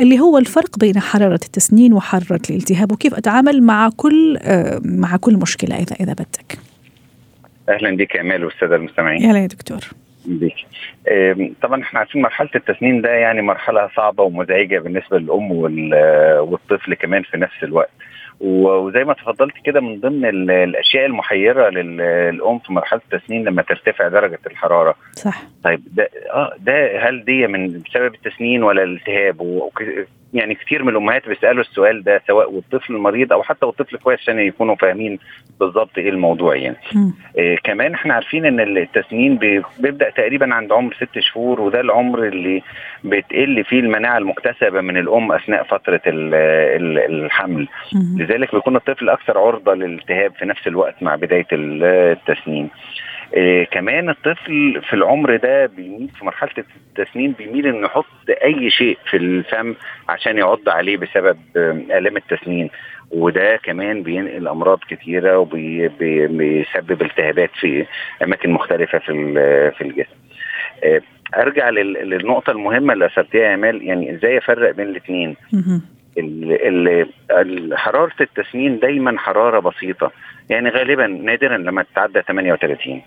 اللي 0.00 0.20
هو 0.20 0.38
الفرق 0.38 0.78
بين 0.78 1.00
حرارة 1.00 1.40
التسنين 1.44 1.92
وحرارة 1.92 2.42
الالتهاب 2.50 2.92
وكيف 2.92 3.14
أتعامل 3.14 3.62
مع 3.62 3.90
كل 3.96 4.38
آه، 4.42 4.80
مع 4.84 5.16
كل 5.16 5.36
مشكلة 5.36 5.76
إذا 5.76 5.96
إذا 6.00 6.12
بدك. 6.12 6.58
أهلا 7.68 7.96
بك 7.96 8.16
أمال 8.16 8.44
والسادة 8.44 8.76
المستمعين. 8.76 9.24
أهلا 9.24 9.38
يا 9.38 9.46
دكتور. 9.46 9.80
بيك 10.26 10.54
طبعا 11.62 11.82
إحنا 11.82 11.98
عارفين 11.98 12.22
مرحلة 12.22 12.50
التسنين 12.54 13.00
ده 13.02 13.10
يعني 13.10 13.42
مرحلة 13.42 13.90
صعبة 13.96 14.22
ومزعجة 14.22 14.78
بالنسبة 14.78 15.18
للأم 15.18 15.50
والطفل 16.40 16.94
كمان 16.94 17.22
في 17.22 17.36
نفس 17.36 17.62
الوقت. 17.62 17.90
وزي 18.40 19.04
ما 19.04 19.12
تفضلت 19.12 19.54
كده 19.64 19.80
من 19.80 20.00
ضمن 20.00 20.50
الأشياء 20.50 21.06
المحيرة 21.06 21.68
للأم 21.68 22.58
في 22.58 22.72
مرحلة 22.72 23.00
التسنين 23.12 23.44
لما 23.44 23.62
ترتفع 23.62 24.08
درجة 24.08 24.38
الحرارة. 24.46 24.94
صح. 25.12 25.42
طيب 25.64 25.80
ده 25.92 26.08
آه 26.32 26.54
ده 26.58 27.08
هل 27.08 27.24
دي 27.24 27.46
من 27.46 27.82
بسبب 27.82 28.14
التسنين 28.14 28.62
ولا 28.62 28.82
الالتهاب؟ 28.82 29.40
يعني 30.34 30.54
كتير 30.54 30.82
من 30.82 30.88
الأمهات 30.88 31.28
بيسألوا 31.28 31.60
السؤال 31.60 32.02
ده 32.04 32.22
سواء 32.26 32.52
والطفل 32.52 32.94
المريض 32.94 33.32
أو 33.32 33.42
حتى 33.42 33.66
والطفل 33.66 33.96
كويس 33.96 34.20
عشان 34.20 34.38
يكونوا 34.38 34.74
فاهمين 34.76 35.18
بالظبط 35.60 35.98
إيه 35.98 36.08
الموضوع 36.08 36.56
يعني. 36.56 36.76
آه 37.38 37.56
كمان 37.64 37.94
إحنا 37.94 38.14
عارفين 38.14 38.46
إن 38.46 38.60
التسنين 38.60 39.36
بيبدأ 39.78 40.10
تقريبا 40.10 40.54
عند 40.54 40.72
عمر 40.72 40.94
ست 40.94 41.18
شهور 41.18 41.60
وده 41.60 41.80
العمر 41.80 42.24
اللي 42.24 42.62
بتقل 43.04 43.64
فيه 43.64 43.80
المناعة 43.80 44.18
المكتسبة 44.18 44.80
من 44.80 44.96
الأم 44.96 45.32
أثناء 45.32 45.62
فترة 45.64 46.00
الحمل. 46.06 47.68
مم. 47.94 48.16
لذلك 48.22 48.54
بيكون 48.54 48.76
الطفل 48.76 49.08
أكثر 49.08 49.38
عرضة 49.38 49.74
للالتهاب 49.74 50.32
في 50.38 50.44
نفس 50.44 50.66
الوقت 50.66 51.02
مع 51.02 51.14
بداية 51.16 51.46
التسنين. 51.52 52.68
إيه 53.34 53.64
كمان 53.64 54.10
الطفل 54.10 54.82
في 54.88 54.92
العمر 54.94 55.36
ده 55.36 55.66
بيميل 55.66 56.08
في 56.18 56.24
مرحلة 56.24 56.64
التسنين 56.98 57.32
بيميل 57.32 57.66
إنه 57.66 57.86
يحط 57.86 58.04
أي 58.44 58.70
شيء 58.70 58.98
في 59.10 59.16
الفم 59.16 59.74
عشان 60.08 60.38
يعض 60.38 60.68
عليه 60.68 60.96
بسبب 60.96 61.38
آلام 61.56 62.16
التسنين. 62.16 62.70
وده 63.10 63.56
كمان 63.56 64.02
بينقل 64.02 64.48
أمراض 64.48 64.78
كتيرة 64.88 65.38
وبيسبب 65.38 67.02
التهابات 67.02 67.50
في 67.60 67.86
أماكن 68.22 68.50
مختلفة 68.50 68.98
في 68.98 69.12
في 69.78 69.80
الجسم. 69.84 70.14
إيه 70.82 71.02
أرجع 71.36 71.70
للنقطة 71.70 72.50
المهمة 72.50 72.92
اللي 72.92 73.06
أثرتيها 73.06 73.42
يا 73.42 73.54
امال 73.54 73.82
يعني 73.82 74.14
إزاي 74.14 74.38
أفرق 74.38 74.70
بين 74.70 74.86
الاثنين 74.86 75.36
حرارة 77.76 78.12
التسمين 78.20 78.78
دايما 78.78 79.18
حرارة 79.18 79.58
بسيطة. 79.60 80.12
يعني 80.50 80.70
غالبا 80.70 81.06
نادرا 81.06 81.56
لما 81.56 81.82
تتعدى 81.82 82.22
38 82.22 82.92
إيه، 82.94 83.02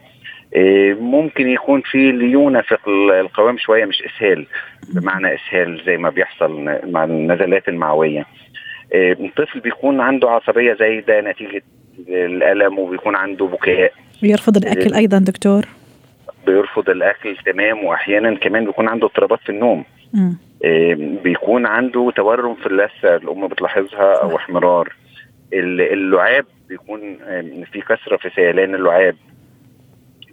ممكن 1.00 1.50
يكون 1.50 1.82
في 1.82 2.12
ليونه 2.12 2.62
في 2.62 2.77
القوام 3.22 3.58
شوية 3.58 3.86
مش 3.86 4.04
إسهال 4.04 4.46
بمعنى 4.94 5.36
إسهال 5.36 5.82
زي 5.86 5.98
ما 5.98 6.10
بيحصل 6.10 6.80
مع 6.84 7.04
النزلات 7.04 7.70
المعوية. 7.70 8.25
إيه، 8.94 9.13
الطفل 9.13 9.60
بيكون 9.60 10.01
عنده 10.01 10.30
عصبية 10.30 10.74
زايده 10.74 11.22
نتيجة 11.22 11.63
الألم 12.10 12.80
وبيكون 12.80 13.16
عنده 13.16 13.46
بكاء. 13.46 13.94
بيرفض 14.22 14.58
الأكل 14.58 14.94
إيه، 14.94 14.98
أيضا 14.98 15.18
دكتور؟ 15.18 15.66
بيرفض 16.46 16.89
الأكل 16.89 17.38
تمام 17.46 17.84
واحيانا 17.84 18.36
كمان 18.36 18.66
بيكون 18.66 18.88
عنده 18.88 19.06
اضطرابات 19.08 19.39
في 19.39 19.50
النوم. 19.50 19.84
بيكون 21.24 21.66
عنده 21.66 22.12
تورم 22.16 22.56
في 22.56 22.66
اللثة 22.66 23.16
الأم 23.16 23.48
بتلاحظها 23.48 24.22
أو 24.24 24.36
احمرار. 24.36 24.94
اللعاب 25.54 26.46
بيكون 26.70 27.18
في 27.72 27.82
كثرة 27.82 28.18
في 28.18 28.30
سيلان 28.36 28.75
اللعاب. 28.75 29.16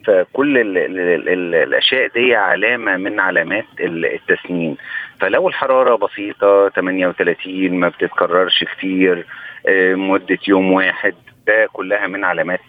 فكل 0.07 0.59
ال 0.59 0.79
ال 0.79 1.29
ال 1.29 1.55
الأشياء 1.55 2.07
دي 2.15 2.35
علامة 2.37 2.97
من 2.97 3.21
علامات 3.21 3.65
التسنين. 3.81 4.77
فلو 5.21 5.49
الحرارة 5.49 5.97
بسيطة 5.97 6.69
38 6.69 7.71
ما 7.81 7.89
بتتكررش 7.89 8.65
كتير 8.65 9.27
مدة 9.95 10.39
يوم 10.49 10.73
واحد 10.73 11.15
ده 11.47 11.69
كلها 11.73 12.07
من 12.07 12.25
علامات 12.25 12.61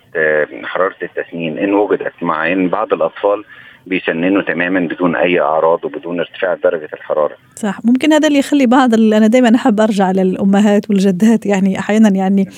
حرارة 0.64 0.96
التسنين. 1.04 1.58
إن 1.58 1.74
وجدت 1.74 2.14
مع 2.24 2.52
ان 2.52 2.70
بعض 2.70 2.94
الأطفال 2.94 3.44
بيسننوا 3.88 4.42
تماما 4.42 4.80
بدون 4.80 5.16
أي 5.16 5.40
أعراض 5.40 5.86
وبدون 5.86 6.20
ارتفاع 6.20 6.54
درجة 6.54 6.90
الحرارة. 6.94 7.36
صح 7.56 7.80
ممكن 7.84 8.14
هذا 8.14 8.28
اللي 8.28 8.40
يخلي 8.40 8.66
بعض 8.66 8.94
أنا 8.94 9.28
دائما 9.28 9.56
أحب 9.56 9.82
أرجع 9.82 10.12
للأمهات 10.12 10.90
والجدات 10.90 11.46
يعني 11.46 11.80
أحيانا 11.80 12.10
يعني 12.10 12.50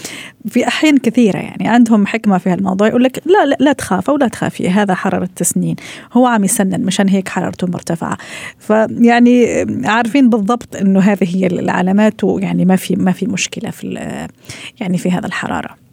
في 0.48 0.68
أحيان 0.68 0.98
كثيرة 0.98 1.38
يعني 1.38 1.68
عندهم 1.68 2.08
حكمة 2.08 2.38
في 2.38 2.50
هالموضوع 2.50 2.88
يقول 2.88 3.04
لك 3.04 3.22
لا 3.26 3.46
لا, 3.46 3.58
لا 3.60 3.74
تخاف 3.74 4.10
أو 4.10 4.18
لا 4.18 4.28
تخافي 4.28 4.70
هذا 4.70 4.94
حرارة 4.94 5.30
تسنين 5.36 5.76
هو 6.14 6.26
عم 6.26 6.44
يسنن 6.44 6.86
مشان 6.86 7.10
هيك 7.10 7.30
حرارته 7.30 7.68
مرتفعة 7.68 8.18
فيعني 8.60 9.66
عارفين 9.86 10.30
بالضبط 10.30 10.76
إنه 10.76 11.00
هذه 11.00 11.36
هي 11.36 11.48
العلامات 11.48 12.24
ويعني 12.24 12.66
ما 12.66 12.76
في 12.76 12.96
ما 12.96 13.12
في 13.12 13.26
مشكلة 13.26 13.70
في 13.70 13.88
يعني 14.80 14.98
في 14.98 15.12
هذا 15.12 15.26
الحرارة. 15.26 15.87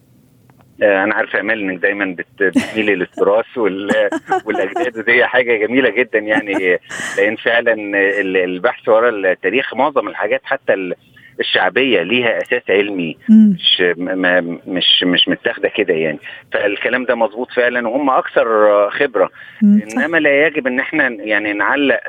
آه، 0.82 1.04
أنا 1.04 1.14
عارف 1.14 1.36
امال 1.36 1.60
إنك 1.60 1.82
دايما 1.82 2.16
بتميلي 2.38 2.94
للتراث 2.94 3.58
والأجداد 4.44 4.98
ودي 4.98 5.26
حاجة 5.26 5.66
جميلة 5.66 5.90
جدا 5.90 6.18
يعني 6.18 6.78
لأن 7.18 7.36
فعلا 7.36 7.74
البحث 8.44 8.88
ورا 8.88 9.08
التاريخ 9.08 9.74
معظم 9.74 10.08
الحاجات 10.08 10.40
حتى 10.44 10.74
الشعبية 11.40 12.02
ليها 12.02 12.38
أساس 12.38 12.62
علمي 12.70 13.16
مش 13.30 13.82
ما 13.96 14.40
مش 14.66 15.04
مش 15.06 15.28
متاخدة 15.28 15.68
كده 15.68 15.94
يعني. 15.94 16.18
فالكلام 16.52 17.04
ده 17.04 17.14
مظبوط 17.14 17.50
فعلا 17.50 17.88
وهم 17.88 18.10
أكثر 18.10 18.44
خبرة. 18.90 19.30
إنما 19.62 20.16
لا 20.18 20.46
يجب 20.46 20.66
إن 20.66 20.80
إحنا 20.80 21.08
يعني 21.08 21.52
نعلق 21.52 22.00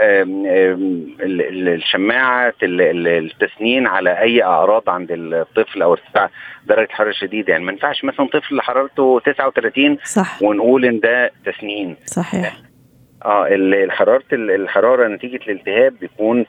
الشماعة 1.23 2.53
التسنين 2.63 3.87
على 3.87 4.19
أي 4.21 4.43
أعراض 4.43 4.89
عند 4.89 5.07
الطفل 5.11 5.81
أو 5.81 5.93
ارتفاع 5.93 6.29
درجة 6.65 6.87
حرارة 6.91 7.11
شديدة. 7.11 7.51
يعني 7.53 7.65
ما 7.65 7.71
ينفعش 7.71 8.03
مثلا 8.03 8.27
طفل 8.27 8.61
حرارته 8.61 9.19
39 9.25 9.97
صح. 10.03 10.43
ونقول 10.43 10.85
إن 10.85 10.99
ده 10.99 11.31
تسنين. 11.45 11.95
صحيح. 12.05 12.53
آه 13.25 13.47
الحرارة 13.51 14.23
الحرارة 14.33 15.07
نتيجة 15.07 15.39
الالتهاب 15.47 15.93
بيكون 16.01 16.45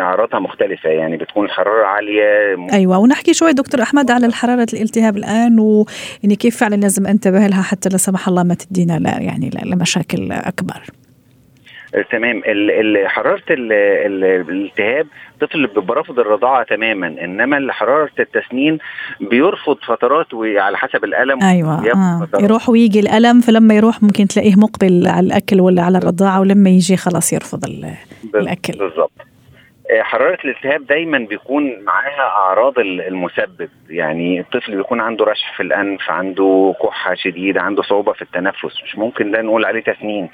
اعراضها 0.00 0.40
مختلفة 0.40 0.90
يعني 0.90 1.16
بتكون 1.16 1.44
الحرارة 1.44 1.86
عالية 1.86 2.56
أيوه 2.72 2.98
ونحكي 2.98 3.34
شوي 3.34 3.52
دكتور 3.52 3.82
أحمد 3.82 4.10
على 4.10 4.32
حراره 4.32 4.66
الالتهاب 4.72 5.16
الآن 5.16 5.58
ويعني 5.60 6.36
كيف 6.36 6.56
فعلا 6.56 6.74
لازم 6.74 7.06
أنتبه 7.06 7.46
لها 7.46 7.62
حتى 7.62 7.88
لا 7.88 7.96
سمح 7.96 8.28
الله 8.28 8.42
ما 8.42 8.54
تدينا 8.54 8.98
لا 8.98 9.18
يعني 9.20 9.50
لمشاكل 9.64 10.32
أكبر. 10.32 10.82
تمام. 12.10 12.42
حرارة 13.06 13.42
الالتهاب 13.50 15.06
الطفل 15.42 15.90
رافض 15.90 16.18
الرضاعة 16.18 16.64
تماما 16.64 17.06
إنما 17.06 17.72
حرارة 17.72 18.10
التسنين 18.18 18.78
بيرفض 19.20 19.76
فترات 19.86 20.34
وعلى 20.34 20.76
حسب 20.76 21.04
الألم. 21.04 21.42
أيوه 21.42 21.90
آه. 21.92 22.28
يروح 22.40 22.68
ويجي 22.68 23.00
الألم 23.00 23.40
فلما 23.40 23.74
يروح 23.74 24.02
ممكن 24.02 24.26
تلاقيه 24.26 24.56
مقبل 24.56 25.06
على 25.06 25.26
الأكل 25.26 25.60
ولا 25.60 25.82
على 25.82 25.98
الرضاعة 25.98 26.40
ولما 26.40 26.70
يجي 26.70 26.96
خلاص 26.96 27.32
يرفض 27.32 27.64
الأكل. 28.34 28.78
بالضبط. 28.78 29.12
آه، 29.90 30.02
حرارة 30.02 30.38
الالتهاب 30.44 30.86
دايما 30.86 31.18
بيكون 31.18 31.82
معاها 31.84 32.20
أعراض 32.20 32.78
المسبب. 32.78 33.68
يعني 33.90 34.40
الطفل 34.40 34.76
بيكون 34.76 35.00
عنده 35.00 35.24
رشح 35.24 35.56
في 35.56 35.62
الأنف 35.62 36.10
عنده 36.10 36.74
كحة 36.82 37.14
شديدة 37.14 37.60
عنده 37.62 37.82
صعوبة 37.82 38.12
في 38.12 38.22
التنفس. 38.22 38.82
مش 38.84 38.98
ممكن 38.98 39.30
ده 39.30 39.42
نقول 39.42 39.64
عليه 39.64 39.80
تسنين. 39.80 40.28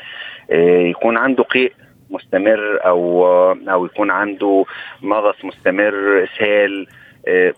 آه، 0.50 0.80
يكون 0.80 1.16
عنده 1.16 1.42
قيء 1.42 1.72
مستمر 2.10 2.78
أو 2.86 3.26
أو 3.68 3.84
يكون 3.84 4.10
عنده 4.10 4.64
مغص 5.02 5.44
مستمر 5.44 6.24
اسهال 6.24 6.86
آه، 6.86 7.03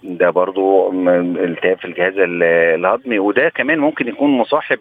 ده 0.03 0.31
برضو 0.31 0.93
التهاب 1.45 1.79
في 1.79 1.85
الجهاز 1.85 2.15
الهضمي. 2.19 3.19
وده 3.19 3.49
كمان 3.49 3.79
ممكن 3.79 4.09
يكون 4.09 4.31
مصاحب 4.31 4.79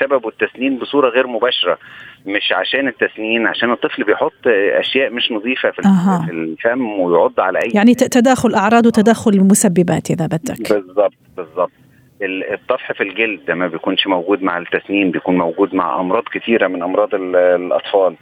سببه 0.00 0.28
التسنين 0.28 0.78
بصورة 0.78 1.08
غير 1.08 1.26
مباشرة 1.26 1.78
مش 2.26 2.52
عشان 2.52 2.88
التسنين 2.88 3.46
عشان 3.46 3.72
الطفل 3.72 4.04
بيحط 4.04 4.46
أشياء 4.78 5.10
مش 5.10 5.32
نظيفة 5.32 5.70
في, 5.70 5.82
أه. 5.86 6.26
الفم 6.30 7.00
ويعض 7.00 7.40
على 7.40 7.58
أي 7.58 7.70
يعني 7.74 7.94
تداخل 7.94 8.54
أعراض 8.54 8.86
وتداخل 8.86 9.30
المسببات 9.30 10.10
إذا 10.10 10.26
بدك. 10.26 10.72
بالضبط 10.72 11.14
بالضبط 11.36 11.83
الطفح 12.22 12.92
في 12.92 13.02
الجلد 13.02 13.44
ده 13.44 13.54
ما 13.54 13.66
بيكونش 13.66 14.06
موجود 14.06 14.42
مع 14.42 14.58
التسنين 14.58 15.10
بيكون 15.10 15.36
موجود 15.38 15.74
مع 15.74 16.00
أمراض 16.00 16.22
كثيره 16.32 16.66
من 16.66 16.82
أمراض 16.82 17.14
الأطفال. 17.14 18.16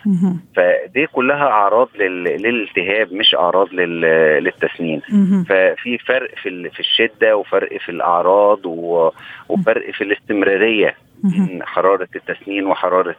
فدي 0.56 1.06
كلها 1.06 1.46
أعراض 1.49 1.88
للالتهاب 1.99 3.12
مش 3.12 3.34
أعراض 3.34 3.68
للتسنين 3.75 5.00
ففي 5.49 5.99
فرق 5.99 6.30
في 6.42 6.70
في 6.70 6.80
الشدة 6.80 7.37
وفرق 7.37 7.76
في 7.78 7.88
الأعراض 7.88 8.66
وفرق 9.49 9.90
في 9.90 10.04
الاستمرارية. 10.04 10.94
حرارة 11.62 12.08
التسنين 12.16 12.66
وحرارة 12.66 13.16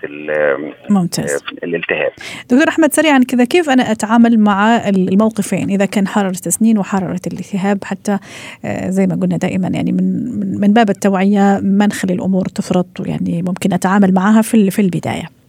ممتاز. 0.90 1.44
الالتهاب. 1.64 2.12
دكتور 2.50 2.68
أحمد 2.68 2.94
سريعا 2.94 3.20
كذا 3.28 3.46
كيف 3.46 3.70
أنا 3.70 3.92
أتعامل 3.92 4.40
مع 4.40 4.90
الموقفين 4.90 5.70
إذا 5.70 5.86
كان 5.86 6.08
حرارة 6.08 6.30
التسنين 6.30 6.78
وحرارة 6.78 7.22
الالتهاب؟ 7.28 7.84
حتى 7.84 8.18
آه، 8.66 8.90
زي 8.90 9.08
ما 9.08 9.16
قلنا 9.16 9.38
دائما 9.38 9.68
يعني 9.68 9.92
من 9.92 10.30
من 10.60 10.74
باب 10.74 10.90
التوعية 10.90 11.60
ما 11.64 11.88
نخلي 11.88 12.14
الأمور 12.14 12.46
تفرط؟ 12.46 12.88
يعني 13.00 13.42
ممكن 13.42 13.74
أتعامل 13.74 14.14
معها 14.14 14.42
في 14.42 14.72
في 14.72 14.82
البداية. 14.82 15.43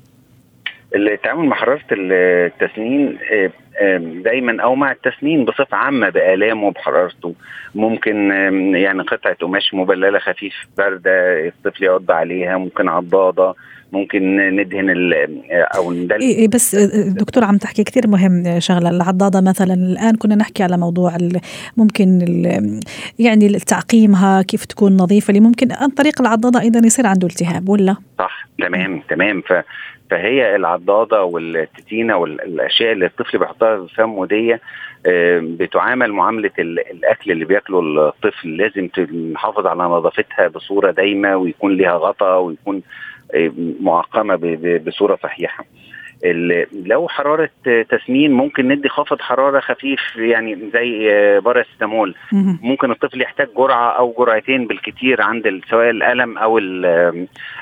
التعامل 0.95 1.47
مع 1.47 1.57
حرارة 1.57 1.81
التسنين 1.93 3.19
آه، 3.81 3.97
دايما 4.25 4.63
أو 4.63 4.75
مع 4.75 4.93
التسنين 4.93 5.45
بصفة 5.45 5.77
عامة 5.77 6.09
بآلامه 6.09 6.67
وبحرارته. 6.67 7.35
ممكن 7.75 8.31
يعني 8.75 9.03
قطعة 9.03 9.35
قماش 9.35 9.75
مبللة 9.75 10.19
خفيف 10.19 10.55
باردة 10.79 11.47
الطفل 11.49 11.85
يقعد 11.85 12.11
عليها 12.11 12.59
ممكن 12.59 12.89
عضاضة 12.89 13.57
ممكن 13.93 14.37
ندهن 14.37 14.91
أو 15.53 15.93
ندلل 15.93 16.21
إيه 16.21 16.49
بس 16.49 16.77
دكتور 17.09 17.45
عم 17.45 17.57
تحكي 17.57 17.85
كثير 17.85 18.09
مهم 18.09 18.61
شغلة. 18.61 18.91
العضاضة 18.91 19.41
مثلا 19.41 19.75
الآن 19.75 20.17
كنا 20.17 20.35
نحكي 20.35 20.63
على 20.63 20.77
موضوع 20.77 21.17
ممكن 21.77 22.19
يعني 23.19 23.49
تعقيمها 23.49 24.43
كيف 24.43 24.65
تكون 24.65 24.97
نظيفة 24.97 25.29
اللي 25.29 25.41
ممكن 25.41 25.73
عن 25.73 25.89
طريق 25.89 26.21
العضاضة 26.21 26.61
أيضا 26.61 26.87
يصير 26.87 27.07
عنده 27.07 27.27
التهاب 27.27 27.69
ولا؟ 27.69 27.97
صح 28.19 28.49
تمام 28.59 29.03
تمام. 29.09 29.41
ف 29.41 29.53
فهي 30.11 30.57
العضاضه 30.57 31.23
والتتينة 31.23 32.17
والأشياء 32.17 32.93
اللي 32.93 33.07
الطفل 33.07 33.39
بيحطها 33.39 33.87
في 33.87 33.95
فمه 33.95 34.27
دي 34.27 34.57
بتعامل 35.57 36.13
معاملة 36.13 36.51
الأكل 36.59 37.31
اللي 37.31 37.45
بياكله 37.45 37.81
الطفل 38.09 38.57
لازم 38.57 38.89
نحافظ 39.33 39.67
على 39.67 39.83
نظافتها 39.83 40.49
بصورة 40.49 40.91
دايمة 40.91 41.37
ويكون 41.37 41.77
لها 41.77 41.93
غطاء 41.95 42.41
ويكون 42.41 42.83
معقمة 43.81 44.59
بصورة 44.87 45.19
صحيحة. 45.23 45.65
لو 46.87 47.09
حرارة 47.09 47.51
تسمين 47.89 48.33
ممكن 48.33 48.69
ندي 48.69 48.89
خفض 48.89 49.21
حرارة 49.21 49.61
خفيف 49.61 50.01
يعني 50.17 50.59
زي 50.73 51.09
باراستامول 51.41 52.15
ممكن 52.63 52.91
الطفل 52.91 53.23
يحتاج 53.23 53.49
جرعة 53.57 53.91
أو 53.91 54.15
جرعتين 54.19 54.67
بالكثير 54.67 55.23
عند 55.23 55.61
سواء 55.71 55.91
الألم 55.91 56.39
أو 56.39 56.59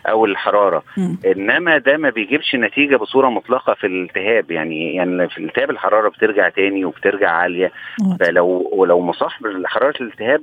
أو 0.06 0.24
الحرارة. 0.24 0.82
إنما 1.26 1.78
ده 1.78 1.96
ما 1.96 2.10
بيجيبش 2.10 2.54
نتيجة 2.54 2.96
بصورة 2.96 3.28
مطلقة 3.28 3.74
في 3.74 3.86
الالتهاب. 3.86 4.50
يعني 4.50 4.94
يعني 4.94 5.28
في 5.28 5.38
الالتهاب 5.38 5.70
الحرارة 5.70 6.08
بترجع 6.08 6.48
تاني 6.48 6.84
وبترجع 6.84 7.30
عالية. 7.30 7.72
فلو 8.20 8.70
ولو 8.72 9.00
مصاحب 9.00 9.62
حرارة 9.66 9.94
الالتهاب 10.00 10.42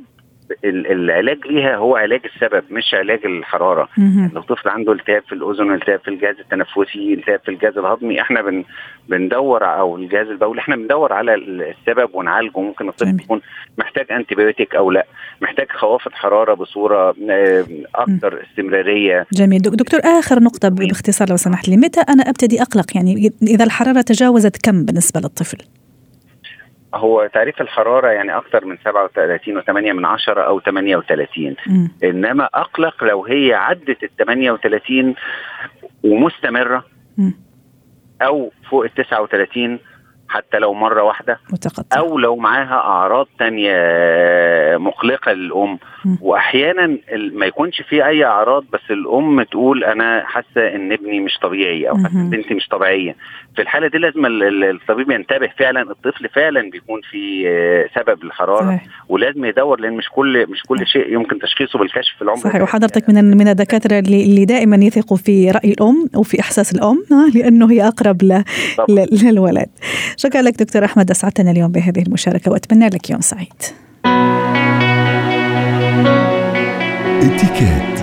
العلاج 0.65 1.37
ليها 1.47 1.75
هو 1.75 1.95
علاج 1.95 2.21
السبب 2.25 2.63
مش 2.71 2.93
علاج 2.93 3.25
الحرارة. 3.25 3.89
لو 4.33 4.41
طفل 4.41 4.69
عنده 4.69 4.91
التهاب 4.91 5.23
في 5.27 5.33
الأذن 5.35 5.73
التهاب 5.73 5.99
في 5.99 6.07
الجهاز 6.07 6.35
التنفسي 6.39 7.13
التهاب 7.13 7.39
في 7.45 7.51
الجهاز 7.51 7.77
الهضمي 7.77 8.21
إحنا 8.21 8.41
بن 8.41 8.63
بندور 9.09 9.65
أو 9.65 9.97
الجهاز 9.97 10.27
البولي 10.27 10.59
إحنا 10.59 10.75
بندور 10.75 11.13
على 11.13 11.35
السبب 11.35 12.09
ونعالجه. 12.13 12.59
ممكن 12.59 12.89
الطفل 12.89 13.19
يكون 13.23 13.41
محتاج 13.77 14.05
انتي 14.11 14.35
أو 14.77 14.91
لأ. 14.91 15.05
محتاج 15.41 15.67
خوافض 15.71 16.11
حرارة 16.11 16.53
بصورة 16.53 17.15
آه، 17.29 17.65
أكثر 17.95 18.43
استمرارية. 18.43 19.25
جميل. 19.33 19.61
دكتور 19.61 19.99
آخر 20.03 20.39
نقطة 20.39 20.69
باختصار 20.69 21.29
لو 21.29 21.37
سمحت 21.37 21.69
لي. 21.69 21.77
متى 21.77 22.01
أنا 22.09 22.23
أبتدي 22.23 22.61
أقلق؟ 22.61 22.85
يعني 22.95 23.31
إذا 23.43 23.65
الحرارة 23.65 24.01
تجاوزت 24.01 24.65
كم 24.65 24.85
بالنسبة 24.85 25.19
للطفل؟ 25.19 25.57
هو 26.93 27.29
تعريف 27.33 27.61
الحرارة 27.61 28.07
يعني 28.07 28.37
أكثر 28.37 28.65
من 28.65 28.77
37 28.83 29.61
و8 29.61 29.69
من 29.69 30.05
عشرة 30.05 30.41
أو 30.41 30.59
38 30.59 31.55
م. 31.67 31.87
إنما 32.03 32.49
أقلق 32.53 33.03
لو 33.03 33.25
هي 33.25 33.53
عدت 33.53 34.03
ال 34.03 34.15
38 34.17 35.15
ومستمرة 36.03 36.85
م. 37.17 37.31
أو 38.21 38.51
فوق 38.69 38.83
ال 38.83 38.93
39 38.93 39.79
حتى 40.29 40.57
لو 40.59 40.73
مرة 40.73 41.03
واحدة. 41.03 41.39
متقطع. 41.53 41.97
أو 41.99 42.17
لو 42.17 42.35
معاها 42.35 42.73
أعراض 42.73 43.27
تانية 43.39 43.73
مقلقة 44.77 45.31
للأم. 45.31 45.79
م. 46.05 46.15
وأحيانا 46.21 46.97
ما 47.33 47.45
يكونش 47.45 47.81
في 47.81 48.05
أي 48.05 48.25
أعراض 48.25 48.63
بس 48.73 48.79
الأم 48.91 49.43
تقول 49.43 49.83
أنا 49.83 50.23
حاسة 50.25 50.75
إن 50.75 50.91
ابني 50.91 51.19
مش 51.19 51.37
طبيعي 51.41 51.89
أو 51.89 51.97
حاسة 51.97 52.19
إن 52.21 52.29
بنتي 52.29 52.53
مش 52.53 52.67
طبيعية. 52.67 53.15
في 53.55 53.61
الحالة 53.61 53.87
دي 53.87 53.97
لازم 53.97 54.25
الطبيب 54.25 55.11
ينتبه 55.11 55.49
فعلا 55.59 55.81
الطفل 55.81 56.29
فعلا 56.29 56.69
بيكون 56.69 57.01
في 57.11 57.45
سبب 57.95 58.23
الحرارة 58.23 58.65
صحيح. 58.65 58.83
ولازم 59.09 59.45
يدور 59.45 59.79
لأن 59.79 59.93
مش 59.93 60.09
كل 60.09 60.45
مش 60.49 60.63
كل 60.67 60.87
شيء 60.87 61.13
يمكن 61.13 61.39
تشخيصه 61.39 61.79
بالكشف 61.79 62.15
في 62.15 62.21
العمر. 62.21 62.39
صحيح. 62.39 62.61
وحضرتك 62.61 63.09
من 63.09 63.37
من 63.37 63.47
الدكاترة 63.47 63.99
اللي 63.99 64.45
دائما 64.45 64.75
يثقوا 64.75 65.17
في 65.17 65.51
رأي 65.51 65.71
الأم 65.71 66.09
وفي 66.15 66.39
إحساس 66.39 66.75
الأم 66.75 67.03
لأنه 67.35 67.71
هي 67.71 67.87
أقرب 67.87 68.43
للولد. 69.23 69.69
شكرا 70.19 70.41
لك 70.41 70.63
دكتور 70.63 70.85
أحمد 70.85 71.11
أسعدتنا 71.11 71.51
اليوم 71.51 71.71
بهذه 71.71 72.01
المشاركة 72.01 72.51
وأتمنى 72.51 72.87
لك 72.87 73.09
يوم 73.09 73.21
سعيد. 73.21 73.53
اتكات 77.23 77.98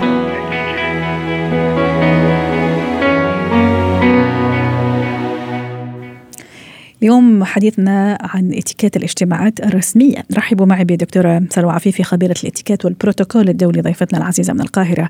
اليوم 7.02 7.44
حديثنا 7.44 8.18
عن 8.20 8.52
اتيكيت 8.54 8.96
الاجتماعات 8.96 9.60
الرسمية. 9.60 10.24
رحبوا 10.36 10.66
معي 10.66 10.84
بدكتورة 10.84 11.42
سلوى 11.50 11.72
عفيفي 11.72 12.02
خبيرة 12.02 12.34
الاتيكيت 12.42 12.84
والبروتوكول 12.84 13.48
الدولي 13.48 13.80
ضيفتنا 13.80 14.18
العزيزة 14.18 14.52
من 14.52 14.60
القاهرة. 14.60 15.08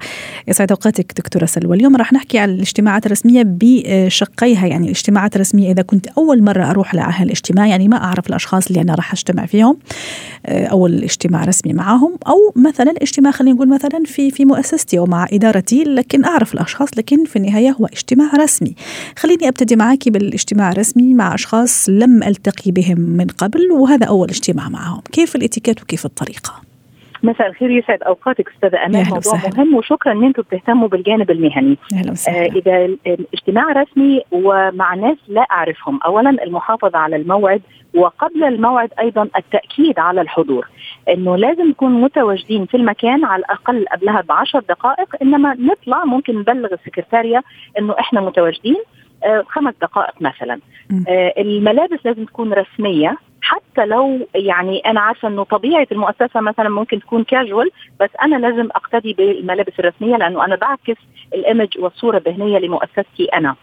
يسعد 0.48 0.72
أوقاتك 0.72 1.12
دكتورة 1.16 1.44
سلوى. 1.44 1.76
اليوم 1.76 1.96
راح 1.96 2.12
نحكي 2.12 2.38
عن 2.38 2.50
الاجتماعات 2.50 3.06
الرسمية 3.06 3.42
بشقيها 3.46 4.66
يعني 4.66 4.84
الاجتماعات 4.84 5.36
الرسمية 5.36 5.72
إذا 5.72 5.82
كنت 5.82 6.06
أول 6.06 6.42
مرة 6.42 6.70
أروح 6.70 6.94
لهالاجتماع 6.94 7.56
الاجتماع 7.56 7.66
يعني 7.66 7.88
ما 7.88 7.96
أعرف 7.96 8.26
الأشخاص 8.26 8.66
اللي 8.66 8.80
أنا 8.80 8.94
راح 8.94 9.12
أجتمع 9.12 9.46
فيهم 9.46 9.76
آه، 10.46 10.66
أول 10.66 11.02
اجتماع 11.02 11.44
رسمي 11.44 11.72
معهم 11.72 12.18
أو 12.26 12.52
مثلا 12.56 12.94
اجتماع 13.02 13.32
خلينا 13.32 13.54
نقول 13.54 13.68
مثلا 13.68 14.02
في 14.04 14.30
في 14.30 14.44
مؤسستي 14.44 14.98
أو 14.98 15.06
مع 15.06 15.26
إدارتي 15.32 15.84
لكن 15.84 16.24
أعرف 16.24 16.54
الأشخاص 16.54 16.88
لكن 16.96 17.24
في 17.24 17.36
النهاية 17.36 17.70
هو 17.70 17.86
اجتماع 17.86 18.30
رسمي. 18.36 18.74
خليني 19.18 19.48
أبتدي 19.48 19.76
معك 19.76 20.08
بالإجتماع 20.08 20.72
الرسمي 20.72 21.14
مع 21.14 21.34
أشخاص 21.34 21.75
لم 21.88 22.22
ألتقي 22.22 22.70
بهم 22.70 23.00
من 23.00 23.26
قبل 23.26 23.72
وهذا 23.72 24.06
أول 24.06 24.28
اجتماع 24.28 24.68
معهم. 24.68 25.00
كيف 25.12 25.36
الإتيكيت 25.36 25.82
وكيف 25.82 26.04
الطريقة؟ 26.04 26.52
مساء 27.22 27.46
الخير 27.46 27.70
يسعد 27.70 28.02
أوقاتك 28.02 28.48
أستاذة 28.54 28.86
أمان 28.86 29.04
موضوع 29.08 29.34
مهم 29.56 29.74
وشكرا 29.74 30.12
إن 30.12 30.24
أنتم 30.24 30.42
بتهتموا 30.42 30.88
بالجانب 30.88 31.30
المهني. 31.30 31.78
أهلا 31.92 32.12
وسهلا. 32.12 32.46
آه 32.46 32.46
إذا 32.46 32.84
الاجتماع 33.06 33.72
رسمي 33.72 34.22
ومع 34.32 34.94
ناس 34.94 35.16
لا 35.28 35.40
أعرفهم. 35.40 36.00
اولا 36.04 36.30
المحافظة 36.30 36.98
على 36.98 37.16
الموعد 37.16 37.62
وقبل 37.94 38.44
الموعد 38.44 38.90
أيضا 39.00 39.28
التأكيد 39.36 39.98
على 39.98 40.20
الحضور. 40.20 40.66
إنه 41.08 41.36
لازم 41.36 41.68
نكون 41.68 42.00
متواجدين 42.00 42.66
في 42.66 42.76
المكان 42.76 43.24
على 43.24 43.40
الأقل 43.40 43.84
قبلها 43.92 44.20
بعشر 44.20 44.60
دقائق 44.68 45.16
إنما 45.22 45.54
نطلع 45.54 46.04
ممكن 46.04 46.38
نبلغ 46.38 46.72
السكرتارية 46.72 47.42
إنه 47.78 47.94
إحنا 48.00 48.20
متواجدين. 48.20 48.76
خمس 49.48 49.74
دقائق 49.82 50.14
مثلا. 50.20 50.60
آه 51.08 51.34
الملابس 51.38 51.98
لازم 52.04 52.24
تكون 52.24 52.52
رسمية 52.52 53.16
حتى 53.42 53.86
لو 53.86 54.26
يعني 54.34 54.78
أنا 54.78 55.00
عارفة 55.00 55.28
إنه 55.28 55.42
طبيعة 55.44 55.86
المؤسسة 55.92 56.40
مثلا 56.40 56.68
ممكن 56.68 57.00
تكون 57.00 57.24
كاجوال 57.24 57.70
بس 58.00 58.10
أنا 58.22 58.36
لازم 58.36 58.68
أقتدي 58.74 59.12
بالملابس 59.12 59.72
الرسمية 59.78 60.16
لأنه 60.16 60.44
أنا 60.44 60.56
بعكس 60.56 61.00
الإيمج 61.34 61.78
والصورة 61.78 62.16
الذهنية 62.18 62.58
لمؤسستي 62.58 63.24
أنا. 63.34 63.56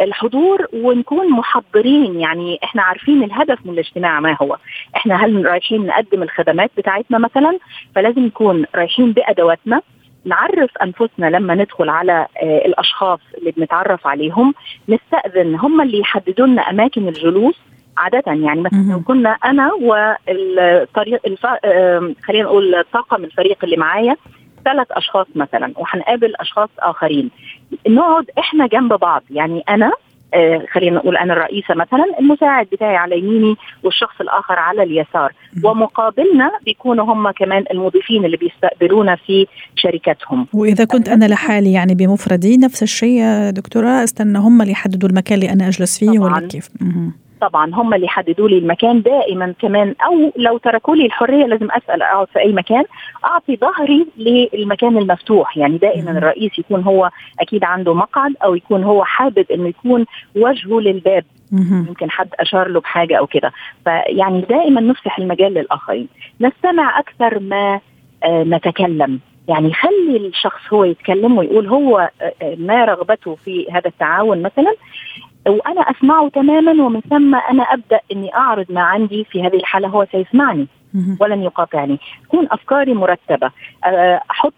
الحضور 0.00 0.66
ونكون 0.72 1.30
محضرين 1.30 2.20
يعني 2.20 2.58
إحنا 2.64 2.82
عارفين 2.82 3.22
الهدف 3.22 3.58
من 3.66 3.72
الاجتماع 3.72 4.20
ما 4.20 4.36
هو. 4.42 4.56
إحنا 4.96 5.24
هل 5.24 5.46
رايحين 5.46 5.86
نقدم 5.86 6.22
الخدمات 6.22 6.70
بتاعتنا 6.76 7.18
مثلا؟ 7.18 7.58
فلازم 7.94 8.20
نكون 8.26 8.64
رايحين 8.74 9.12
بأدواتنا. 9.12 9.82
نعرف 10.24 10.70
أنفسنا 10.82 11.26
لما 11.26 11.54
ندخل 11.54 11.88
على 11.88 12.26
الأشخاص 12.42 13.20
اللي 13.38 13.50
بنتعرف 13.50 14.06
عليهم 14.06 14.54
نستأذن 14.88 15.54
هم 15.54 15.80
اللي 15.80 15.98
يحددوا 15.98 16.46
لنا 16.46 16.62
أماكن 16.62 17.08
الجلوس 17.08 17.54
عادة. 17.96 18.22
يعني 18.26 18.60
مثلا 18.60 18.92
لو 18.92 19.00
كنا 19.00 19.30
أنا 19.30 19.72
والطريق 19.72 21.20
الف... 21.26 21.46
خلينا 22.24 22.44
نقول 22.44 22.84
طاقم 22.92 23.24
الفريق 23.24 23.58
اللي 23.64 23.76
معايا 23.76 24.16
ثلاث 24.64 24.86
أشخاص 24.92 25.26
مثلا 25.34 25.72
وحنقابل 25.76 26.34
أشخاص 26.36 26.68
آخرين. 26.78 27.30
نقعد 27.88 28.30
إحنا 28.38 28.66
جنب 28.66 28.92
بعض. 28.92 29.22
يعني 29.30 29.64
أنا 29.68 29.92
آه 30.34 30.66
خلينا 30.72 30.96
نقول 30.96 31.16
أنا 31.16 31.32
الرئيسة 31.32 31.74
مثلا 31.74 32.04
المساعد 32.20 32.66
بتاعي 32.72 32.96
على 32.96 33.18
يميني 33.18 33.56
والشخص 33.82 34.20
الآخر 34.20 34.58
على 34.58 34.82
اليسار. 34.82 35.32
ومقابلنا 35.64 36.50
بيكونوا 36.64 37.04
هم 37.04 37.30
كمان 37.30 37.64
المضيفين 37.70 38.24
اللي 38.24 38.36
بيستقبلونا 38.36 39.16
في 39.16 39.46
شركتهم. 39.76 40.46
وإذا 40.52 40.84
كنت 40.84 41.08
أنا 41.08 41.24
لحالي 41.24 41.72
يعني 41.72 41.94
بمفردي 41.94 42.56
نفس 42.56 42.82
الشيء 42.82 43.20
يا 43.20 43.50
دكتورة 43.50 44.04
أستنى 44.04 44.38
هم 44.38 44.60
اللي 44.62 44.72
يحددوا 44.72 45.08
المكان 45.08 45.38
اللي 45.38 45.52
أنا 45.52 45.68
أجلس 45.68 45.98
فيه 45.98 46.18
طبعاً. 46.18 46.36
ولا 46.36 46.48
كيف 46.48 46.68
طبعا 47.40 47.74
هم 47.74 47.94
اللي 47.94 48.06
يحددوا 48.06 48.48
لي 48.48 48.58
المكان 48.58 49.02
دائما 49.02 49.54
كمان. 49.60 49.94
أو 50.06 50.32
لو 50.36 50.58
تركوا 50.58 50.96
لي 50.96 51.06
الحرية 51.06 51.46
لازم 51.46 51.68
أسأل 51.70 52.02
أقعد 52.02 52.26
في 52.28 52.38
أي 52.38 52.52
مكان. 52.52 52.84
أعطي 53.24 53.56
ظهري 53.56 54.06
للمكان 54.16 54.98
المفتوح. 54.98 55.56
يعني 55.56 55.78
دائما 55.78 56.10
الرئيس 56.10 56.58
يكون 56.58 56.82
هو 56.82 57.10
أكيد 57.40 57.64
عنده 57.64 57.94
مقعد 57.94 58.34
أو 58.44 58.54
يكون 58.54 58.84
هو 58.84 59.04
حابب 59.04 59.46
إنه 59.50 59.68
يكون 59.68 60.06
وجهه 60.36 60.80
للباب. 60.80 61.24
يمكن 61.88 62.10
حد 62.10 62.28
أشار 62.40 62.68
له 62.68 62.80
بحاجة 62.80 63.18
أو 63.18 63.26
كده. 63.26 63.52
فيعني 63.84 64.40
دائما 64.40 64.80
نفتح 64.80 65.18
المجال 65.18 65.54
للآخرين. 65.54 66.08
نستمع 66.40 66.98
أكثر 66.98 67.38
ما 67.38 67.80
آه 68.24 68.42
نتكلم. 68.42 69.20
يعني 69.48 69.72
خلي 69.72 70.16
الشخص 70.16 70.72
هو 70.72 70.84
يتكلم 70.84 71.38
ويقول 71.38 71.66
هو 71.66 72.10
ما 72.56 72.84
رغبته 72.84 73.34
في 73.44 73.66
هذا 73.72 73.88
التعاون 73.88 74.42
مثلا؟ 74.42 74.74
وأنا 75.46 75.80
أسمعه 75.80 76.28
تماما 76.28 76.84
ومن 76.84 77.00
ثم 77.00 77.34
أنا 77.34 77.62
أبدأ 77.62 78.00
إني 78.12 78.34
أعرض 78.34 78.66
ما 78.70 78.80
عندي 78.80 79.24
في 79.24 79.42
هذه 79.42 79.56
الحالة 79.56 79.88
هو 79.88 80.06
سيسمعني 80.12 80.66
ولن 81.20 81.42
يقاطعني. 81.42 81.98
تكون 82.24 82.48
أفكاري 82.50 82.94
مرتبة. 82.94 83.50
أحط 84.30 84.52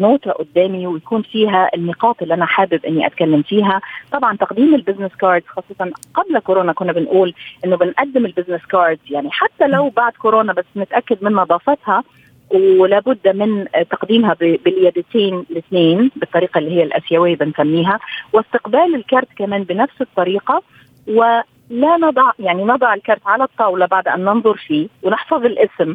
نوتة 0.00 0.30
قدامي 0.30 0.86
ويكون 0.86 1.22
فيها 1.22 1.70
النقاط 1.74 2.22
اللي 2.22 2.34
أنا 2.34 2.46
حابب 2.46 2.84
إني 2.86 3.06
أتكلم 3.06 3.42
فيها. 3.42 3.80
طبعا 4.12 4.36
تقديم 4.36 4.74
ال 4.74 4.78
business 4.78 5.14
card 5.14 5.42
خاصة 5.46 5.92
قبل 6.14 6.38
كورونا 6.38 6.72
كنا 6.72 6.92
بنقول 6.92 7.34
إنه 7.64 7.76
بنقدم 7.76 8.26
ال 8.26 8.30
business 8.30 8.60
card 8.66 8.98
يعني 9.10 9.30
حتى 9.30 9.66
لو 9.66 9.88
بعد 9.88 10.12
كورونا 10.12 10.52
بس 10.52 10.64
نتأكد 10.76 11.24
من 11.24 11.32
نظافتها 11.32 12.04
ولا 12.54 13.00
بد 13.00 13.28
من 13.28 13.64
تقديمها 13.90 14.34
باليدتين 14.40 15.44
الاثنين 15.50 16.10
بالطريقة 16.16 16.58
اللي 16.58 16.70
هي 16.70 16.82
الأسيوية 16.82 17.36
بنسميها 17.36 17.98
واستقبال 18.32 18.94
الكارت 18.94 19.28
كمان 19.36 19.62
بنفس 19.64 20.00
الطريقة 20.00 20.62
ولا 21.08 21.96
نضع 21.96 22.30
يعني 22.38 22.64
نضع 22.64 22.94
الكارت 22.94 23.20
على 23.26 23.44
الطاولة 23.44 23.86
بعد 23.86 24.08
أن 24.08 24.24
ننظر 24.24 24.56
فيه 24.56 24.88
ونحفظ 25.02 25.44
الاسم 25.44 25.94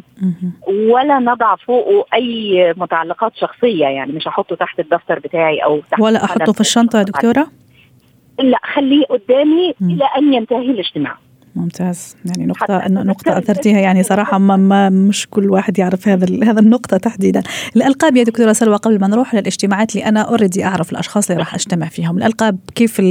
ولا 0.66 1.18
نضع 1.18 1.56
فوقه 1.56 2.04
أي 2.14 2.74
متعلقات 2.76 3.32
شخصية 3.36 3.86
يعني 3.86 4.12
مش 4.12 4.26
احطه 4.26 4.56
تحت 4.56 4.80
الدفتر 4.80 5.18
بتاعي 5.18 5.58
أو 5.58 5.80
تحت 5.90 6.00
ولا 6.00 6.24
أحطه 6.24 6.52
في 6.52 6.60
الشنطة 6.60 6.98
يا 6.98 7.02
دكتورة؟ 7.04 7.46
لا 8.38 8.58
خليه 8.74 9.04
قدامي 9.04 9.74
إلى 9.82 10.04
أن 10.18 10.34
ينتهي 10.34 10.70
الاجتماع. 10.70 11.16
ممتاز. 11.56 12.16
يعني 12.24 12.46
نقطة 12.46 12.88
نقطة 12.88 13.38
أثرتيها 13.38 13.80
يعني 13.80 14.02
صراحة 14.02 14.38
ما, 14.38 14.56
ما 14.56 14.88
مش 14.88 15.26
كل 15.30 15.50
واحد 15.50 15.78
يعرف 15.78 16.08
هذا 16.08 16.50
هذا 16.50 16.60
النقطة 16.60 16.96
تحديدا. 16.96 17.42
الألقاب 17.76 18.16
يا 18.16 18.24
دكتورة 18.24 18.52
سلوى 18.52 18.76
قبل 18.76 19.00
ما 19.00 19.06
نروح 19.06 19.34
للاجتماعات 19.34 19.94
اللي 19.94 20.06
أنا 20.06 20.20
أوريدي 20.20 20.64
أعرف 20.64 20.92
الأشخاص 20.92 21.30
اللي 21.30 21.40
راح 21.40 21.54
أجتمع 21.54 21.86
فيهم. 21.86 22.18
الألقاب 22.18 22.58
كيف 22.74 23.02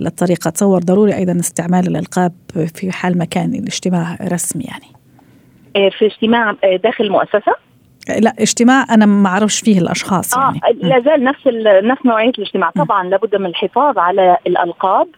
الطريقة 0.00 0.50
تصور 0.50 0.82
ضروري 0.82 1.14
أيضا 1.14 1.40
استعمال 1.40 1.86
الألقاب 1.86 2.32
في 2.74 2.92
حال 2.92 3.18
مكان 3.18 3.54
الاجتماع 3.54 4.18
رسمي 4.22 4.64
يعني؟ 4.64 4.94
في 5.90 6.06
اجتماع 6.06 6.56
داخل 6.84 7.04
المؤسسة 7.04 7.54
لا 8.08 8.34
اجتماع 8.38 8.86
أنا 8.90 9.06
ما 9.06 9.28
أعرفش 9.28 9.60
فيه 9.60 9.78
الأشخاص 9.78 10.36
يعني. 10.36 10.60
آه 10.68 10.86
لا 10.86 11.00
زال 11.00 11.24
نفس 11.24 11.46
نفس 11.84 12.06
نوعية 12.06 12.32
الاجتماع. 12.38 12.70
طبعا 12.70 13.08
لابد 13.08 13.36
من 13.36 13.46
الحفاظ 13.46 13.98
على 13.98 14.36
الألقاب. 14.46 15.08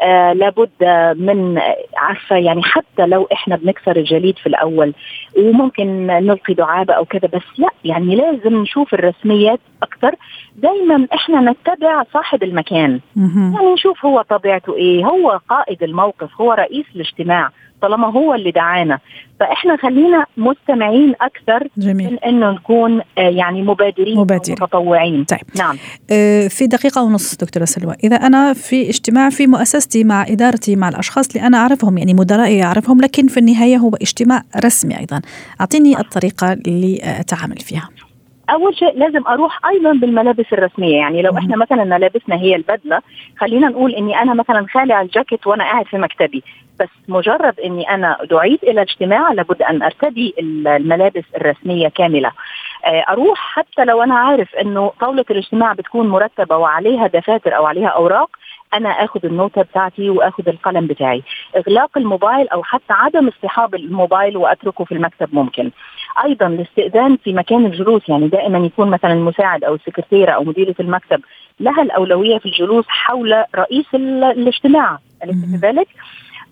آه 0.00 0.32
لابد 0.32 0.70
من 1.18 1.60
عارفه 1.96 2.36
يعني 2.36 2.62
حتى 2.62 3.06
لو 3.06 3.28
إحنا 3.32 3.56
بنكسر 3.56 3.96
الجليد 3.96 4.38
في 4.38 4.46
الأول 4.46 4.94
وممكن 5.38 6.06
نلقي 6.06 6.54
دعابة 6.54 6.94
أو 6.94 7.04
كذا 7.04 7.28
بس 7.32 7.42
لا 7.58 7.68
يعني 7.84 8.16
لازم 8.16 8.62
نشوف 8.62 8.94
الرسميات 8.94 9.60
أكثر 9.82 10.14
دايما 10.56 11.06
إحنا 11.14 11.40
نتبع 11.40 12.04
صاحب 12.12 12.42
المكان. 12.42 13.00
يعني 13.16 13.72
نشوف 13.74 14.04
هو 14.04 14.22
طبيعته 14.22 14.76
إيه 14.76 15.04
هو 15.04 15.40
قائد 15.48 15.82
الموقف 15.82 16.40
هو 16.40 16.52
رئيس 16.52 16.86
الاجتماع 16.96 17.50
طالما 17.82 18.10
هو 18.10 18.34
اللي 18.34 18.50
دعانا. 18.50 18.98
فإحنا 19.40 19.76
خلينا 19.76 20.26
مستمعين 20.36 21.14
أكثر 21.20 21.68
جميل. 21.76 22.10
من 22.10 22.18
إنه 22.18 22.50
نكون 22.50 23.00
يعني 23.16 23.62
مبادرين 23.62 24.18
مبادرين. 24.18 24.56
متطوعين 24.60 25.24
طيب. 25.24 25.40
نعم. 25.58 25.76
آه 26.10 26.48
في 26.48 26.66
دقيقة 26.66 27.02
ونص 27.02 27.36
دكتورة 27.36 27.64
سلوى. 27.64 27.94
إذا 28.04 28.16
أنا 28.16 28.52
في 28.52 28.88
اجتماع 28.88 29.30
في 29.30 29.46
مؤسستي 29.46 30.04
مع 30.04 30.26
إدارتي 30.28 30.76
مع 30.76 30.88
الأشخاص 30.88 31.28
اللي 31.28 31.46
أنا 31.46 31.58
أعرفهم 31.58 31.98
يعني 31.98 32.14
مدرائي 32.14 32.62
أعرفهم 32.62 33.00
لكن 33.00 33.26
في 33.26 33.40
النهاية 33.40 33.76
هو 33.76 33.90
اجتماع 33.94 34.42
رسمي 34.64 34.98
أيضا. 34.98 35.22
أعطيني 35.60 36.00
الطريقة 36.00 36.52
اللي 36.52 37.00
اتعامل 37.02 37.56
فيها. 37.58 37.88
أول 38.50 38.76
شيء 38.76 38.98
لازم 38.98 39.26
أروح 39.28 39.66
أيضا 39.66 39.92
بالملابس 39.92 40.52
الرسمية. 40.52 40.96
يعني 40.96 41.22
لو 41.22 41.38
إحنا 41.38 41.56
مثلا 41.56 41.84
ملابسنا 41.84 42.36
هي 42.36 42.56
البدلة 42.56 43.00
خلينا 43.38 43.68
نقول 43.68 43.94
إني 43.94 44.22
أنا 44.22 44.34
مثلا 44.34 44.66
خالع 44.72 45.00
الجاكيت 45.00 45.46
وأنا 45.46 45.64
قاعد 45.64 45.86
في 45.86 45.98
مكتبي. 45.98 46.42
بس 46.80 46.88
مجرد 47.08 47.60
إني 47.60 47.90
أنا 47.90 48.18
دعيت 48.30 48.62
إلى 48.62 48.82
اجتماع 48.82 49.32
لابد 49.32 49.62
أن 49.62 49.82
أرتدي 49.82 50.34
الملابس 50.38 51.24
الرسمية 51.36 51.88
كاملة. 51.88 52.32
أروح 52.86 53.38
حتى 53.38 53.84
لو 53.84 54.02
أنا 54.02 54.14
عارف 54.14 54.54
إنه 54.54 54.92
طاولة 55.00 55.24
الاجتماع 55.30 55.72
بتكون 55.72 56.08
مرتبة 56.08 56.56
وعليها 56.56 57.06
دفاتر 57.06 57.56
أو 57.56 57.66
عليها 57.66 57.88
أوراق 57.88 58.30
أنا 58.74 58.88
آخذ 58.88 59.26
النوتة 59.26 59.62
بتاعتي 59.62 60.10
وآخذ 60.10 60.48
القلم 60.48 60.86
بتاعي. 60.86 61.22
إغلاق 61.56 61.98
الموبايل 61.98 62.48
أو 62.48 62.62
حتى 62.62 62.92
عدم 62.92 63.28
اصطحاب 63.28 63.74
الموبايل 63.74 64.36
وأتركه 64.36 64.84
في 64.84 64.92
المكتب 64.92 65.34
ممكن. 65.34 65.70
أيضا 66.24 66.46
الاستئذان 66.46 67.16
في 67.16 67.32
مكان 67.32 67.66
الجلوس 67.66 68.08
يعني 68.08 68.28
دائما 68.28 68.58
يكون 68.58 68.90
مثلا 68.90 69.12
المساعد 69.12 69.64
أو 69.64 69.74
السكرتيره 69.74 70.32
أو 70.32 70.44
مديرة 70.44 70.74
المكتب 70.80 71.20
لها 71.60 71.82
الأولوية 71.82 72.38
في 72.38 72.46
الجلوس 72.46 72.84
حول 72.88 73.44
رئيس 73.56 73.86
الاجتماع. 73.94 74.98
أليس 75.24 75.60
كذلك؟ 75.60 75.88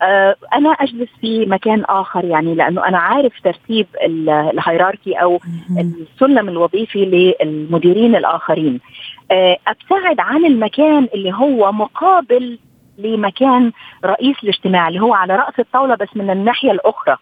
آه 0.03 0.37
أنا 0.55 0.71
أجلس 0.71 1.09
في 1.21 1.47
مكان 1.47 1.85
آخر 1.85 2.25
يعني 2.25 2.55
لأنه 2.55 2.89
أنا 2.89 2.99
عارف 2.99 3.33
ترتيب 3.45 3.87
الهيراركي 4.05 5.15
أو 5.15 5.41
السلم 5.79 6.49
الوظيفي 6.49 7.05
للمديرين 7.05 8.17
الآخرين. 8.17 8.81
آه 9.31 9.59
أبتعد 9.67 10.21
عن 10.21 10.45
المكان 10.45 11.09
اللي 11.15 11.33
هو 11.33 11.73
مقابل 11.73 12.59
لمكان 12.99 13.73
رئيس 14.05 14.37
الاجتماع 14.43 14.89
اللي 14.89 15.01
هو 15.01 15.15
على 15.15 15.37
رأس 15.37 15.59
الطاولة 15.59 15.95
بس 15.95 16.09
من 16.15 16.31
الناحية 16.31 16.71
الأخرى. 16.71 17.17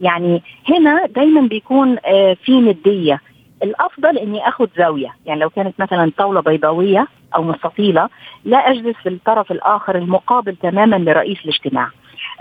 يعني 0.00 0.42
هنا 0.70 1.06
دايما 1.06 1.40
بيكون 1.40 1.96
آه 2.04 2.36
في 2.44 2.60
ندية. 2.60 3.20
الأفضل 3.62 4.18
إني 4.18 4.48
أخذ 4.48 4.66
زاوية. 4.76 5.14
يعني 5.26 5.40
لو 5.40 5.50
كانت 5.50 5.80
مثلا 5.80 6.12
طاولة 6.18 6.40
بيضاوية 6.40 7.06
أو 7.36 7.42
مستطيلة 7.42 8.08
لا 8.44 8.58
أجلس 8.58 8.96
في 8.96 9.08
الطرف 9.08 9.52
الآخر 9.52 9.96
المقابل 9.96 10.56
تماما 10.56 10.96
لرئيس 10.96 11.38
الاجتماع. 11.44 11.88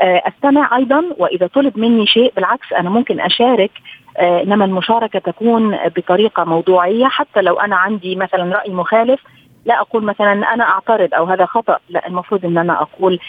أستمع 0.01 0.77
أيضا 0.77 1.03
وإذا 1.17 1.47
طلب 1.47 1.79
مني 1.79 2.07
شيء 2.07 2.33
بالعكس 2.35 2.73
أنا 2.73 2.89
ممكن 2.89 3.19
أشارك. 3.19 3.71
آه، 4.17 4.43
إنما 4.43 4.65
المشاركة 4.65 5.19
تكون 5.19 5.77
بطريقة 5.97 6.43
موضوعية. 6.43 7.05
حتى 7.05 7.41
لو 7.41 7.59
أنا 7.59 7.75
عندي 7.75 8.15
مثلا 8.15 8.55
رأي 8.55 8.73
مخالف 8.73 9.21
لا 9.65 9.81
أقول 9.81 10.03
مثلا 10.03 10.31
أنا 10.53 10.63
أعترض 10.63 11.13
أو 11.13 11.25
هذا 11.25 11.45
خطأ. 11.45 11.77
لا 11.89 12.07
المفروض 12.07 12.45
إن 12.45 12.57
أنا 12.57 12.81
أقول 12.81 13.19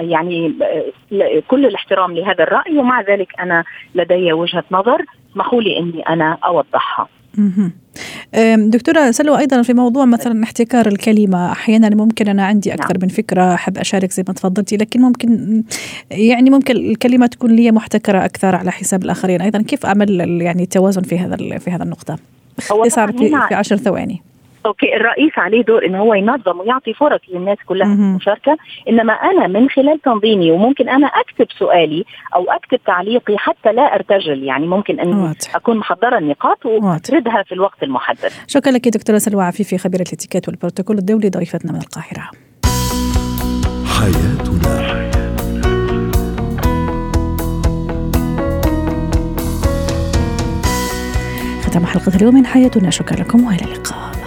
يعني 0.00 0.54
كل 1.48 1.66
الاحترام 1.66 2.12
لهذا 2.12 2.44
الرأي 2.44 2.78
ومع 2.78 3.00
ذلك 3.00 3.40
أنا 3.40 3.64
لدي 3.94 4.32
وجهة 4.32 4.64
نظر. 4.70 5.04
اسمحوا 5.32 5.62
لي 5.62 5.78
إني 5.78 6.02
أنا 6.02 6.38
أوضحها. 6.44 7.08
دكتورة 8.56 9.10
سلوى 9.10 9.38
أيضا 9.38 9.62
في 9.62 9.74
موضوع 9.74 10.04
مثلا 10.04 10.44
احتكار 10.44 10.86
الكلمة 10.86 11.52
أحيانا 11.52 11.88
ممكن 11.88 12.28
أنا 12.28 12.46
عندي 12.46 12.74
أكثر 12.74 12.94
نعم. 12.94 13.02
من 13.02 13.08
فكرة 13.08 13.54
أحب 13.54 13.78
أشارك 13.78 14.12
زي 14.12 14.24
ما 14.28 14.34
تفضلتي 14.34 14.76
لكن 14.76 15.00
ممكن 15.00 15.62
يعني 16.10 16.50
ممكن 16.50 16.76
الكلمة 16.76 17.26
تكون 17.26 17.50
لي 17.50 17.70
محتكرة 17.72 18.24
أكثر 18.24 18.54
على 18.54 18.72
حساب 18.72 19.04
الآخرين. 19.04 19.40
أيضا 19.40 19.62
كيف 19.62 19.86
أعمل 19.86 20.40
يعني 20.42 20.62
التوازن 20.62 21.02
في 21.02 21.18
هذا 21.18 21.58
في 21.58 21.70
هذا 21.70 21.82
النقطة؟ 21.82 22.18
باختصار 22.70 23.12
في, 23.12 23.28
في 23.48 23.54
عشر 23.54 23.76
ثواني. 23.76 24.22
أوكي 24.66 24.96
الرئيس 24.96 25.32
عليه 25.36 25.62
دور 25.62 25.86
انه 25.86 25.98
هو 25.98 26.14
ينظم 26.14 26.60
ويعطي 26.60 26.94
فرص 26.94 27.20
للناس 27.28 27.58
كلها 27.66 27.94
في 27.94 28.00
المشاركه 28.00 28.56
إنما 28.88 29.12
أنا 29.12 29.46
من 29.46 29.68
خلال 29.70 30.02
تنظيمي 30.02 30.50
وممكن 30.50 30.88
أنا 30.88 31.06
أكتب 31.06 31.46
سؤالي 31.58 32.04
أو 32.34 32.44
أكتب 32.50 32.78
تعليقي 32.86 33.38
حتى 33.38 33.72
لا 33.72 33.94
أرتجل 33.94 34.44
يعني 34.44 34.66
ممكن 34.66 35.00
أن 35.00 35.34
أكون 35.54 35.76
محضرة 35.76 36.18
النقاط 36.18 36.66
واسردها 36.66 37.42
في 37.42 37.52
الوقت 37.52 37.82
المحدد. 37.82 38.30
شكرا 38.46 38.72
لك 38.72 38.88
دكتورة 38.88 39.18
سلوى 39.18 39.44
عفيفي 39.44 39.78
خبيرة 39.78 40.02
الاتيكيت 40.02 40.48
والبروتوكول 40.48 40.98
الدولي 40.98 41.28
ضيفتنا 41.28 41.72
من 41.72 41.78
القاهرة. 41.78 42.30
حياتنا. 43.98 45.08
ختام 51.62 51.86
حلقة 51.86 52.16
اليوم 52.16 52.34
من 52.34 52.46
حياتنا. 52.46 52.90
شكرا 52.90 53.16
لكم 53.16 53.44
وإلى 53.44 53.64
اللقاء. 53.64 54.17